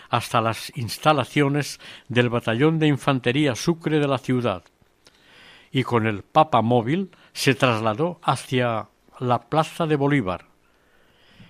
[0.09, 4.63] hasta las instalaciones del Batallón de Infantería Sucre de la ciudad
[5.75, 8.87] y con el Papa móvil se trasladó hacia
[9.19, 10.45] la Plaza de Bolívar.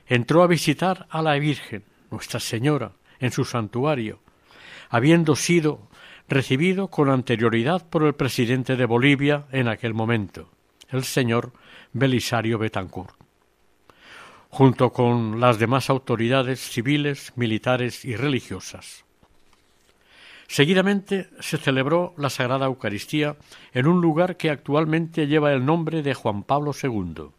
[0.08, 4.22] Entró a visitar a la Virgen, Nuestra Señora, en su santuario,
[4.90, 5.90] habiendo sido
[6.28, 10.50] recibido con anterioridad por el presidente de Bolivia en aquel momento,
[10.90, 11.54] el señor
[11.94, 13.16] Belisario Betancourt,
[14.50, 19.05] junto con las demás autoridades civiles, militares y religiosas.
[20.48, 23.36] Seguidamente se celebró la Sagrada Eucaristía
[23.74, 27.30] en un lugar que actualmente lleva el nombre de Juan Pablo II.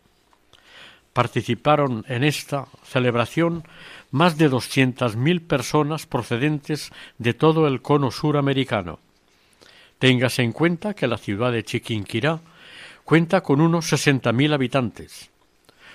[1.12, 3.64] Participaron en esta celebración
[4.10, 8.98] más de doscientas mil personas procedentes de todo el cono suramericano.
[9.98, 12.40] Téngase en cuenta que la ciudad de Chiquinquirá
[13.04, 15.30] cuenta con unos sesenta mil habitantes.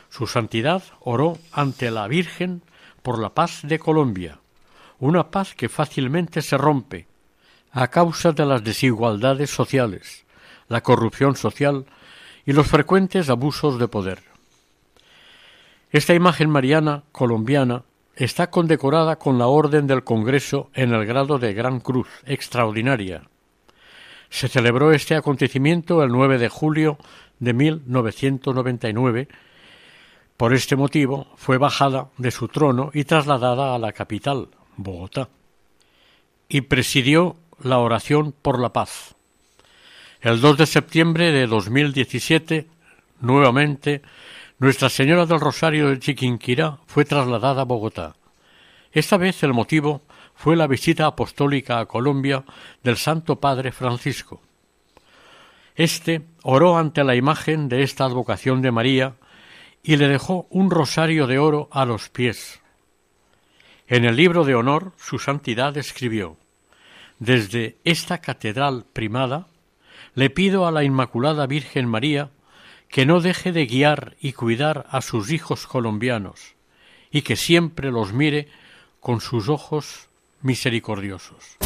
[0.10, 2.64] Su santidad oró ante la Virgen
[3.04, 4.41] por la paz de Colombia,
[5.02, 7.08] una paz que fácilmente se rompe
[7.72, 10.26] a causa de las desigualdades sociales,
[10.68, 11.86] la corrupción social
[12.46, 14.20] y los frecuentes abusos de poder.
[15.90, 17.84] Esta imagen mariana colombiana
[18.16, 23.24] está condecorada con la Orden del Congreso en el grado de Gran Cruz Extraordinaria.
[24.30, 27.00] Se celebró este acontecimiento el 9 de julio
[27.40, 29.28] de 1999.
[30.38, 34.50] Por este motivo fue bajada de su trono y trasladada a la capital,
[34.84, 35.30] Bogotá,
[36.48, 39.16] y presidió la oración por la paz.
[40.22, 42.68] El 2 de septiembre de 2017,
[43.22, 44.02] nuevamente,
[44.60, 48.16] nuestra Señora del Rosario de Chiquinquirá fue trasladada a Bogotá.
[48.92, 50.04] Esta vez el motivo
[50.36, 52.44] fue la visita apostólica a Colombia
[52.84, 54.42] del Santo Padre Francisco.
[55.76, 59.16] Este oró ante la imagen de esta advocación de María
[59.82, 62.61] y le dejó un rosario de oro a los pies.
[63.92, 66.38] En el libro de honor su santidad escribió
[67.20, 69.48] Desde esta catedral primada
[70.16, 72.30] le pido a la Inmaculada Virgen María
[72.88, 76.56] que no deje de guiar y cuidar a sus hijos colombianos,
[77.12, 78.48] y que siempre los mire
[79.02, 80.08] con sus ojos
[80.42, 81.58] misericordiosos.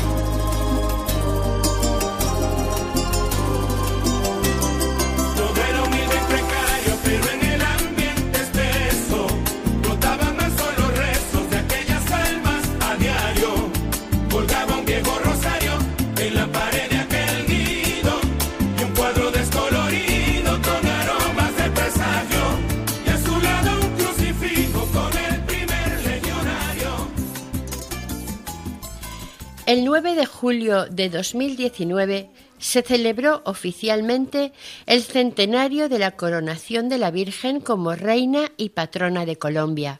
[29.75, 34.53] El 9 de julio de 2019 se celebró oficialmente
[34.85, 39.99] el centenario de la coronación de la Virgen como reina y patrona de Colombia.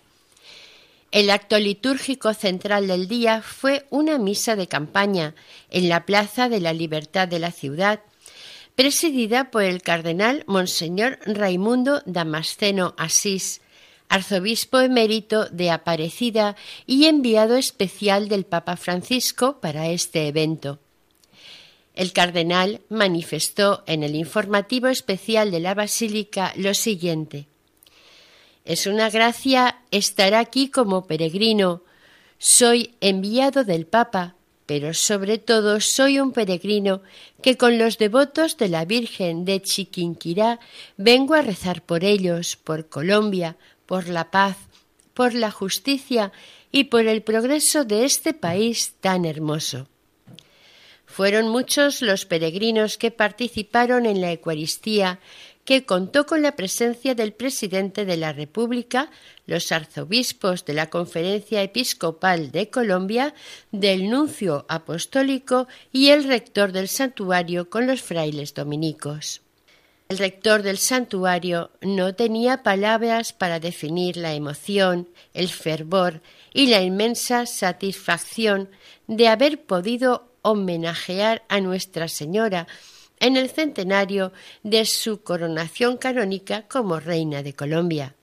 [1.12, 5.36] El acto litúrgico central del día fue una misa de campaña
[5.70, 8.00] en la Plaza de la Libertad de la ciudad,
[8.76, 13.60] presidida por el cardenal Monseñor Raimundo Damasceno Asís,
[14.16, 16.56] arzobispo emérito de Aparecida
[16.88, 20.80] y enviado especial del Papa Francisco para este evento.
[21.94, 27.48] El cardenal manifestó en el informativo especial de la Basílica lo siguiente.
[28.64, 31.84] Es una gracia estar aquí como peregrino.
[32.38, 34.36] Soy enviado del Papa,
[34.66, 37.02] pero sobre todo soy un peregrino
[37.42, 40.60] que con los devotos de la Virgen de Chiquinquirá
[40.98, 44.58] vengo a rezar por ellos, por Colombia, por la paz,
[45.14, 46.32] por la justicia
[46.72, 49.88] y por el progreso de este país tan hermoso.
[51.06, 55.20] Fueron muchos los peregrinos que participaron en la Eucaristía,
[55.64, 59.10] que contó con la presencia del presidente de la República,
[59.48, 63.34] los arzobispos de la Conferencia Episcopal de Colombia,
[63.72, 69.45] del nuncio apostólico y el rector del santuario con los frailes dominicos.
[70.08, 76.22] El rector del santuario no tenía palabras para definir la emoción, el fervor
[76.54, 78.70] y la inmensa satisfacción
[79.08, 82.68] de haber podido homenajear a Nuestra Señora
[83.20, 84.32] en el centenario
[84.62, 88.16] de su coronación canónica como reina de Colombia.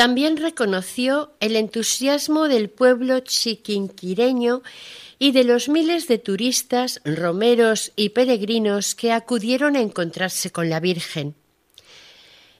[0.00, 4.62] También reconoció el entusiasmo del pueblo chiquinquireño
[5.18, 10.80] y de los miles de turistas, romeros y peregrinos que acudieron a encontrarse con la
[10.80, 11.34] Virgen.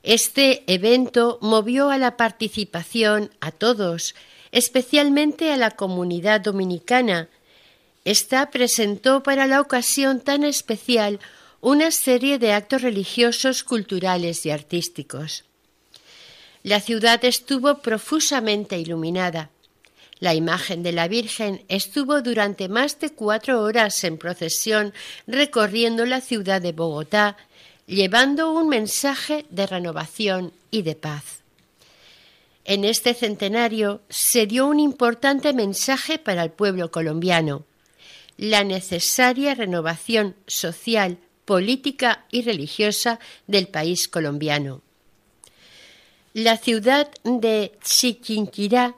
[0.03, 4.14] Este evento movió a la participación a todos,
[4.53, 7.30] especialmente a la comunidad dominicana.
[8.05, 11.20] Esta presentó para la ocasión tan especial
[11.62, 15.45] una serie de actos religiosos, culturales y artísticos.
[16.62, 19.48] La ciudad estuvo profusamente iluminada.
[20.18, 24.92] La imagen de la Virgen estuvo durante más de cuatro horas en procesión
[25.26, 27.38] recorriendo la ciudad de Bogotá,
[27.86, 31.40] llevando un mensaje de renovación y de paz.
[32.66, 37.64] En este centenario se dio un importante mensaje para el pueblo colombiano,
[38.36, 44.82] la necesaria renovación social, política y religiosa del país colombiano.
[46.33, 48.95] La ciudad de Chiquinquirá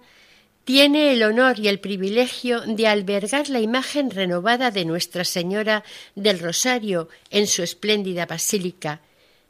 [0.66, 5.82] tiene el honor y el privilegio de albergar la imagen renovada de Nuestra Señora
[6.14, 9.00] del Rosario en su espléndida basílica,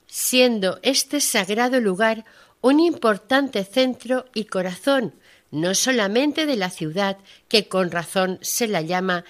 [0.07, 2.25] siendo este sagrado lugar
[2.61, 5.13] un importante centro y corazón,
[5.51, 7.19] no solamente de la ciudad,
[7.49, 9.25] que con razón se la llama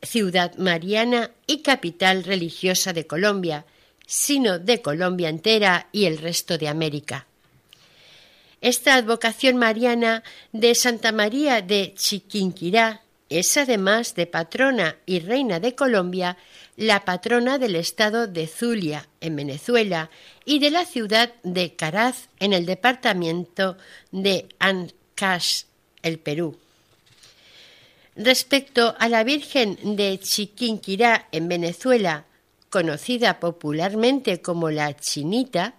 [0.00, 3.66] ciudad mariana y capital religiosa de Colombia,
[4.06, 7.26] sino de Colombia entera y el resto de América.
[8.60, 13.00] Esta advocación mariana de Santa María de Chiquinquirá
[13.30, 16.36] es además de patrona y reina de Colombia,
[16.76, 20.10] la patrona del estado de Zulia, en Venezuela,
[20.44, 23.78] y de la ciudad de Caraz, en el departamento
[24.10, 25.62] de Ancash,
[26.02, 26.58] el Perú.
[28.14, 32.26] Respecto a la Virgen de Chiquinquirá, en Venezuela,
[32.68, 35.74] conocida popularmente como la Chinita,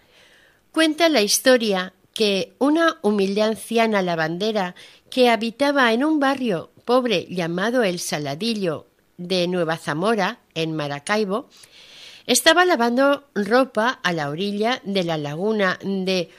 [0.72, 4.76] cuenta la historia que una humilde anciana lavandera
[5.09, 8.88] que habitaba en un barrio pobre llamado El Saladillo
[9.18, 11.49] de Nueva Zamora, en Maracaibo,
[12.26, 16.30] estaba lavando ropa a la orilla de la laguna de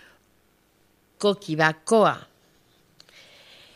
[1.18, 2.28] Coquibacoa.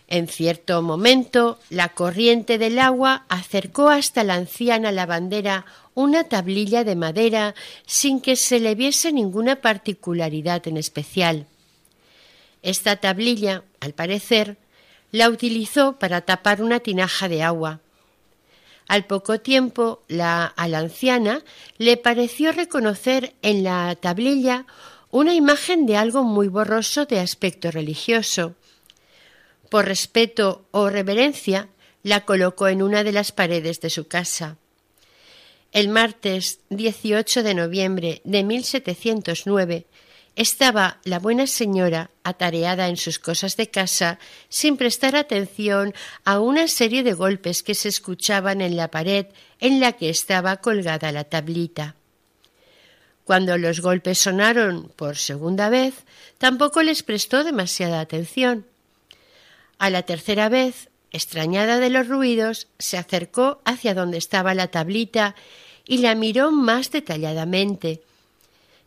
[0.09, 6.95] En cierto momento, la corriente del agua acercó hasta la anciana lavandera una tablilla de
[6.95, 7.55] madera
[7.87, 11.47] sin que se le viese ninguna particularidad en especial.
[12.67, 14.57] Esta tablilla, al parecer,
[15.13, 17.79] la utilizó para tapar una tinaja de agua.
[18.89, 21.45] Al poco tiempo, la, a la anciana
[21.79, 24.67] le pareció reconocer en la tablilla
[25.13, 28.57] una imagen de algo muy borroso de aspecto religioso.
[29.71, 31.69] Por respeto o reverencia,
[32.03, 34.57] la colocó en una de las paredes de su casa.
[35.71, 39.87] El martes 18 de noviembre de 1709
[40.37, 44.19] estaba la buena señora atareada en sus cosas de casa
[44.49, 49.27] sin prestar atención a una serie de golpes que se escuchaban en la pared
[49.61, 51.97] en la que estaba colgada la tablita.
[53.25, 55.95] Cuando los golpes sonaron por segunda vez,
[56.39, 58.67] tampoco les prestó demasiada atención.
[59.79, 65.35] A la tercera vez, extrañada de los ruidos, se acercó hacia donde estaba la tablita
[65.87, 68.03] y la miró más detalladamente.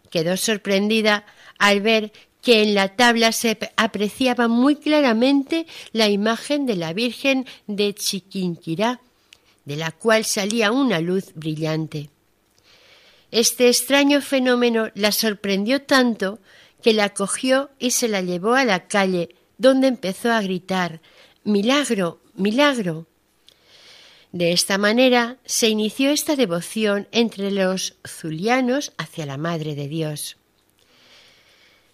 [0.10, 1.26] Quedó sorprendida
[1.60, 7.46] al ver que en la tabla se apreciaba muy claramente la imagen de la Virgen
[7.68, 9.02] de Chiquinquirá,
[9.66, 12.10] de la cual salía una luz brillante.
[13.32, 16.40] Este extraño fenómeno la sorprendió tanto
[16.82, 21.02] que la cogió y se la llevó a la calle, donde empezó a gritar
[21.44, 23.06] Milagro, milagro.
[24.32, 30.38] De esta manera se inició esta devoción entre los zulianos hacia la Madre de Dios.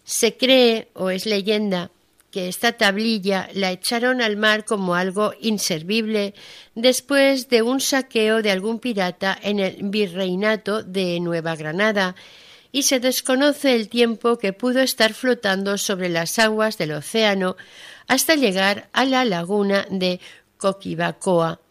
[0.06, 1.92] Se cree, o es leyenda,
[2.32, 6.34] que esta tablilla la echaron al mar como algo inservible
[6.76, 12.16] después de un saqueo de algún pirata en el virreinato de Nueva Granada
[12.74, 17.56] y se desconoce el tiempo que pudo estar flotando sobre las aguas del océano
[18.06, 20.20] hasta llegar a la laguna de
[20.58, 21.62] Coquibacoa,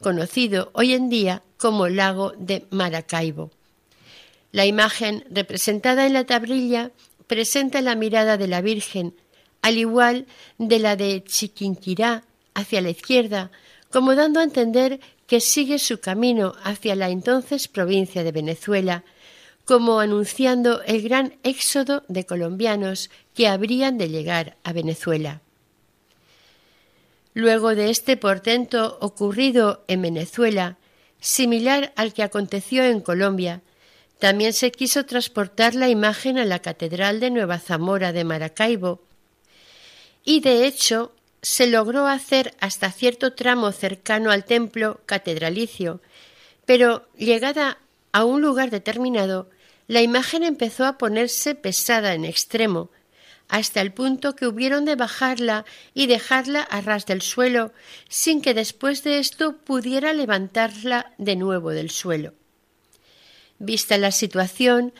[0.00, 3.50] conocido hoy en día como lago de Maracaibo.
[4.52, 6.90] La imagen representada en la tablilla
[7.26, 9.14] presenta la mirada de la Virgen,
[9.62, 10.26] al igual
[10.58, 13.50] de la de Chiquinquirá, hacia la izquierda,
[13.90, 19.04] como dando a entender que sigue su camino hacia la entonces provincia de Venezuela,
[19.64, 25.40] como anunciando el gran éxodo de colombianos que habrían de llegar a Venezuela.
[27.32, 30.76] Luego de este portento ocurrido en Venezuela,
[31.18, 33.62] similar al que aconteció en Colombia,
[34.18, 39.02] también se quiso transportar la imagen a la Catedral de Nueva Zamora de Maracaibo
[40.24, 41.12] y de hecho
[41.42, 46.00] se logró hacer hasta cierto tramo cercano al templo catedralicio,
[46.64, 47.78] pero llegada
[48.12, 49.50] a un lugar determinado,
[49.86, 52.90] la imagen empezó a ponerse pesada en extremo,
[53.48, 57.72] hasta el punto que hubieron de bajarla y dejarla a ras del suelo,
[58.08, 62.32] sin que después de esto pudiera levantarla de nuevo del suelo.
[63.58, 64.92] Vista la situación,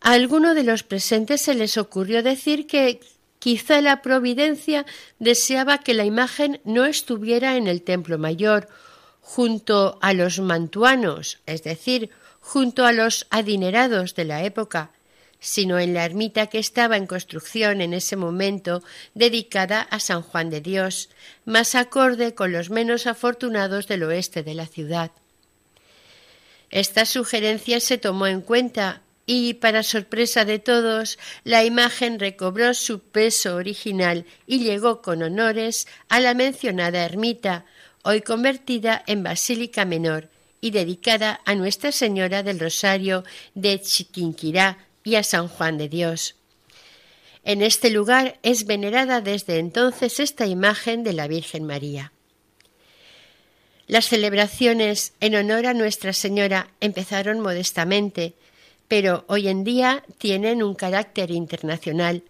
[0.00, 3.00] a alguno de los presentes se les ocurrió decir que
[3.38, 4.86] quizá la providencia
[5.18, 8.68] deseaba que la imagen no estuviera en el templo mayor,
[9.20, 14.92] junto a los mantuanos, es decir, junto a los adinerados de la época,
[15.40, 18.82] sino en la ermita que estaba en construcción en ese momento
[19.14, 21.08] dedicada a San Juan de Dios,
[21.44, 25.10] más acorde con los menos afortunados del oeste de la ciudad.
[26.76, 33.00] Esta sugerencia se tomó en cuenta y, para sorpresa de todos, la imagen recobró su
[33.00, 37.64] peso original y llegó con honores a la mencionada ermita,
[38.02, 40.28] hoy convertida en basílica menor
[40.60, 43.24] y dedicada a Nuestra Señora del Rosario
[43.54, 46.36] de Chiquinquirá y a San Juan de Dios.
[47.42, 52.12] En este lugar es venerada desde entonces esta imagen de la Virgen María.
[53.86, 58.34] Las celebraciones en honor a Nuestra Señora empezaron modestamente,
[58.88, 62.24] pero hoy en día tienen un carácter internacional.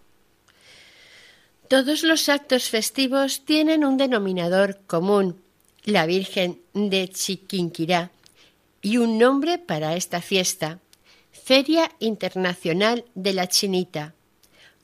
[1.67, 5.41] Todos los actos festivos tienen un denominador común,
[5.83, 8.11] la Virgen de Chiquinquirá,
[8.81, 10.79] y un nombre para esta fiesta,
[11.31, 14.13] Feria Internacional de la Chinita.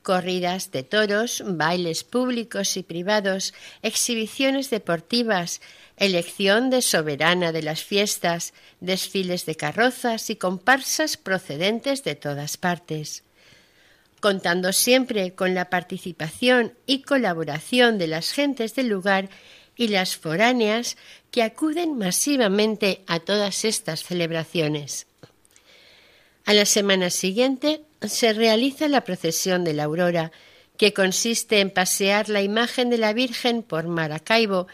[0.03, 5.61] Corridas de toros, bailes públicos y privados, exhibiciones deportivas,
[5.95, 13.23] elección de soberana de las fiestas, desfiles de carrozas y comparsas procedentes de todas partes.
[14.19, 19.29] Contando siempre con la participación y colaboración de las gentes del lugar
[19.77, 20.97] y las foráneas
[21.31, 25.07] que acuden masivamente a todas estas celebraciones.
[26.45, 30.31] A la semana siguiente se realiza la procesión de la aurora,
[30.77, 34.67] que consiste en pasear la imagen de la Virgen por Maracaibo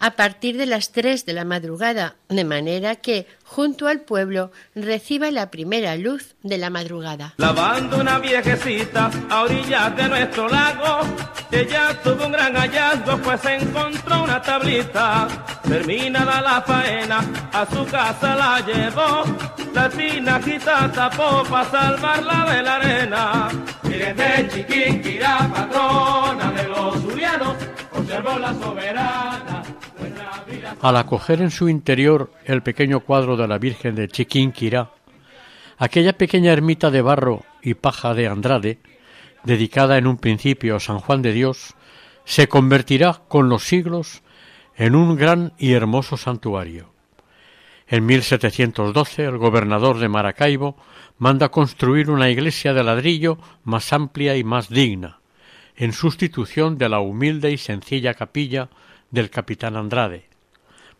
[0.00, 5.30] a partir de las tres de la madrugada, de manera que, junto al pueblo, reciba
[5.30, 7.34] la primera luz de la madrugada.
[7.36, 11.00] Lavando una viejecita a orillas de nuestro lago,
[11.52, 15.28] ella tuvo un gran hallazgo, pues encontró una tablita.
[15.68, 17.18] Terminada la faena,
[17.52, 19.24] a su casa la llevó,
[19.74, 23.48] la tinajita tapó para salvarla de la arena.
[23.82, 27.54] Miren de Chiquinquirá, patrona de los zulianos,
[27.92, 29.62] observó la soberana.
[30.82, 34.90] Al acoger en su interior el pequeño cuadro de la Virgen de Chiquinquirá,
[35.76, 38.78] aquella pequeña ermita de barro y paja de Andrade,
[39.44, 41.74] dedicada en un principio a San Juan de Dios,
[42.24, 44.22] se convertirá con los siglos
[44.74, 46.94] en un gran y hermoso santuario.
[47.86, 50.78] En 1712 el gobernador de Maracaibo
[51.18, 55.20] manda construir una iglesia de ladrillo más amplia y más digna,
[55.76, 58.70] en sustitución de la humilde y sencilla capilla
[59.10, 60.29] del capitán Andrade.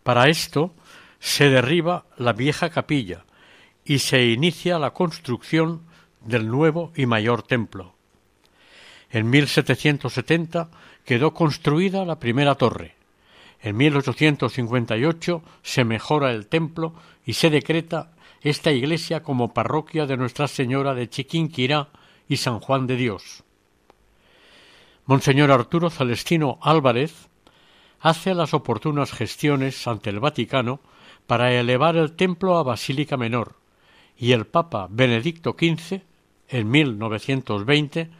[0.03, 0.75] Para esto
[1.19, 3.25] se derriba la vieja capilla
[3.85, 5.83] y se inicia la construcción
[6.21, 7.95] del nuevo y mayor templo.
[9.11, 10.71] En 1770
[11.05, 12.95] quedó construida la primera torre.
[13.63, 16.95] En 1858 se mejora el templo
[17.27, 21.89] y se decreta esta iglesia como parroquia de Nuestra Señora de Chiquinquirá
[22.29, 23.45] y San Juan de Dios.
[25.05, 27.30] Monseñor Arturo Celestino Álvarez
[28.01, 30.81] hace las oportunas gestiones ante el Vaticano
[31.27, 33.57] para elevar el templo a Basílica Menor,
[34.17, 36.03] y el Papa Benedicto XV,
[36.49, 38.11] en 1920,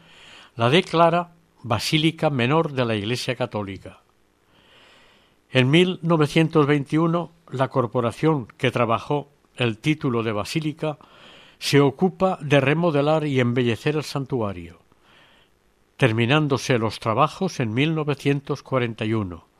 [0.55, 1.31] la declara
[1.63, 4.01] Basílica Menor de la Iglesia Católica.
[5.51, 10.97] En 1921, la corporación que trabajó el título de basílica
[11.59, 14.79] se ocupa de remodelar y embellecer el santuario,
[15.97, 19.50] terminándose los trabajos en 1941.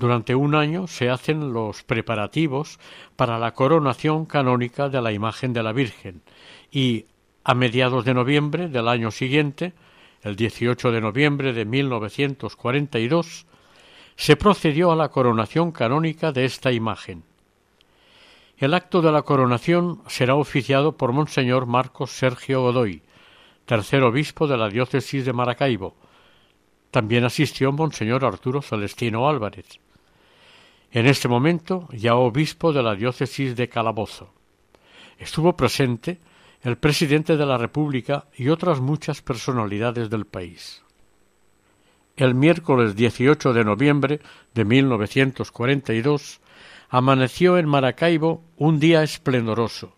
[0.00, 2.78] Durante un año se hacen los preparativos
[3.16, 6.22] para la coronación canónica de la imagen de la Virgen
[6.72, 7.04] y,
[7.44, 9.74] a mediados de noviembre del año siguiente,
[10.22, 13.44] el 18 de noviembre de 1942,
[14.16, 17.22] se procedió a la coronación canónica de esta imagen.
[18.56, 23.02] El acto de la coronación será oficiado por Monseñor Marcos Sergio Godoy,
[23.66, 25.94] tercer obispo de la diócesis de Maracaibo.
[26.90, 29.78] También asistió Monseñor Arturo Celestino Álvarez.
[30.92, 34.32] En este momento ya obispo de la diócesis de Calabozo.
[35.18, 36.18] Estuvo presente
[36.62, 40.82] el presidente de la República y otras muchas personalidades del país.
[42.16, 44.20] El miércoles 18 de noviembre
[44.52, 46.40] de 1942
[46.90, 49.94] amaneció en Maracaibo un día esplendoroso.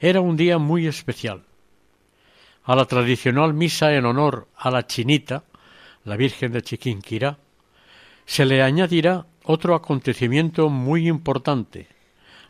[0.00, 1.44] Era un día muy especial,
[2.66, 5.44] a la tradicional misa en honor a la Chinita,
[6.04, 7.38] la Virgen de Chiquinquirá,
[8.24, 11.86] se le añadirá otro acontecimiento muy importante,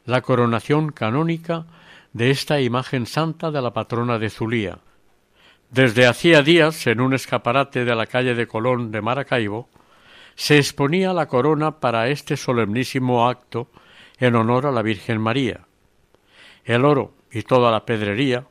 [0.07, 1.67] la coronación canónica
[2.15, 4.79] de esta imagen santa de la patrona de Zulía.
[5.71, 9.69] Desde hacía días, en un escaparate de la calle de Colón de Maracaibo,
[10.37, 13.69] se exponía la corona para este solemnísimo acto
[14.19, 15.67] en honor a la Virgen María.
[16.65, 18.47] El oro y toda la pedrería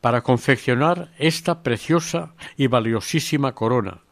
[0.00, 4.05] para confeccionar esta preciosa y valiosísima corona.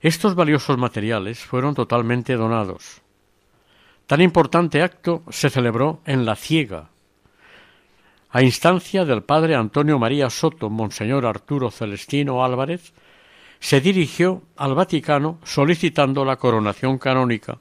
[0.00, 3.02] Estos valiosos materiales fueron totalmente donados.
[4.06, 6.90] Tan importante acto se celebró en La Ciega,
[8.32, 12.92] a instancia del padre Antonio María Soto, Monseñor Arturo Celestino Álvarez,
[13.58, 17.58] se dirigió al Vaticano solicitando la coronación canónica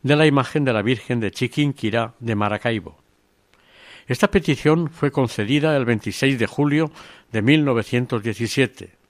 [0.00, 2.98] de la imagen de la Virgen de Chiquinquirá de Maracaibo.
[4.06, 6.92] Esta petición fue concedida el 26 de julio
[7.32, 9.01] de 1917.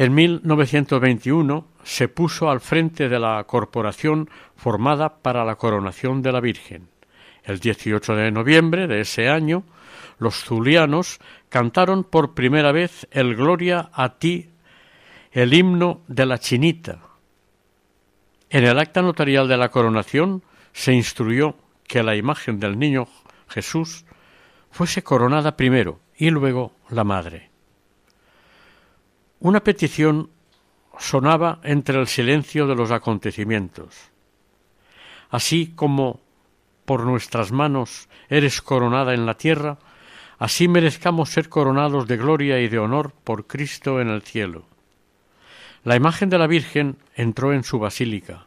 [0.00, 6.40] En 1921 se puso al frente de la corporación formada para la coronación de la
[6.40, 6.88] Virgen.
[7.44, 9.62] El 18 de noviembre de ese año,
[10.18, 11.18] los zulianos
[11.50, 14.48] cantaron por primera vez el Gloria a ti,
[15.32, 17.00] el himno de la chinita.
[18.48, 20.42] En el acta notarial de la coronación
[20.72, 23.06] se instruyó que la imagen del niño
[23.48, 24.06] Jesús
[24.70, 27.49] fuese coronada primero y luego la madre.
[29.42, 30.28] Una petición
[30.98, 34.10] sonaba entre el silencio de los acontecimientos.
[35.30, 36.20] Así como
[36.84, 39.78] por nuestras manos eres coronada en la tierra,
[40.38, 44.66] así merezcamos ser coronados de gloria y de honor por Cristo en el cielo.
[45.84, 48.46] La imagen de la Virgen entró en su basílica,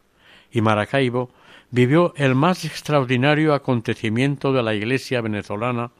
[0.52, 1.30] y Maracaibo
[1.72, 5.90] vivió el más extraordinario acontecimiento de la Iglesia venezolana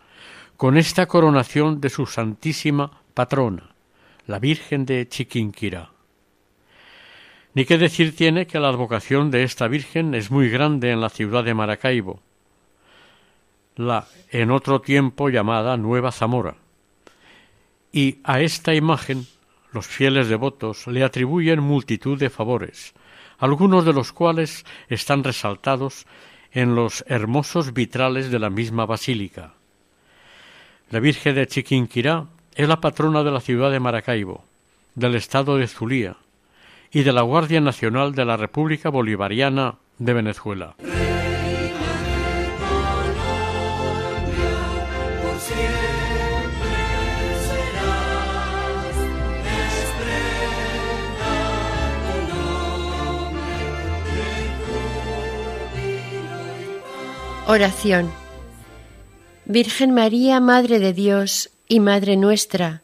[0.56, 3.73] con esta coronación de su santísima patrona,
[4.26, 5.90] la Virgen de Chiquinquirá.
[7.54, 11.10] Ni qué decir tiene que la advocación de esta Virgen es muy grande en la
[11.10, 12.20] ciudad de Maracaibo,
[13.76, 16.56] la en otro tiempo llamada Nueva Zamora.
[17.92, 19.26] Y a esta imagen
[19.72, 22.94] los fieles devotos le atribuyen multitud de favores,
[23.38, 26.06] algunos de los cuales están resaltados
[26.50, 29.54] en los hermosos vitrales de la misma basílica.
[30.90, 34.44] La Virgen de Chiquinquirá es la patrona de la ciudad de Maracaibo,
[34.94, 36.16] del estado de Zulía
[36.92, 40.76] y de la Guardia Nacional de la República Bolivariana de Venezuela.
[57.46, 58.10] Oración.
[59.44, 62.82] Virgen María, Madre de Dios y Madre nuestra,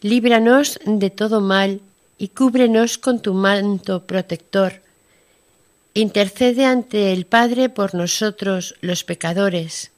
[0.00, 1.80] líbranos de todo mal
[2.18, 4.82] y cúbrenos con tu manto protector.
[5.94, 9.90] Intercede ante el Padre por nosotros los pecadores.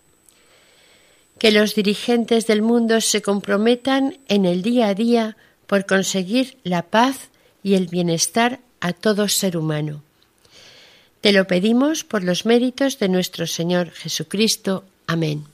[1.38, 5.36] Que los dirigentes del mundo se comprometan en el día a día
[5.66, 7.28] por conseguir la paz
[7.62, 10.02] y el bienestar a todo ser humano.
[11.20, 14.84] Te lo pedimos por los méritos de nuestro Señor Jesucristo.
[15.06, 15.49] Amén.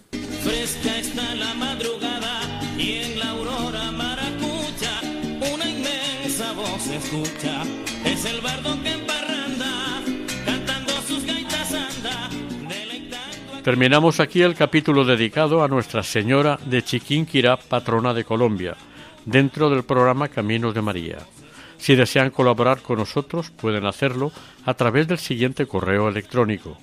[13.67, 18.77] Terminamos aquí el capítulo dedicado a Nuestra Señora de Chiquinquirá, patrona de Colombia,
[19.25, 21.19] dentro del programa Caminos de María.
[21.77, 24.31] Si desean colaborar con nosotros, pueden hacerlo
[24.65, 26.79] a través del siguiente correo electrónico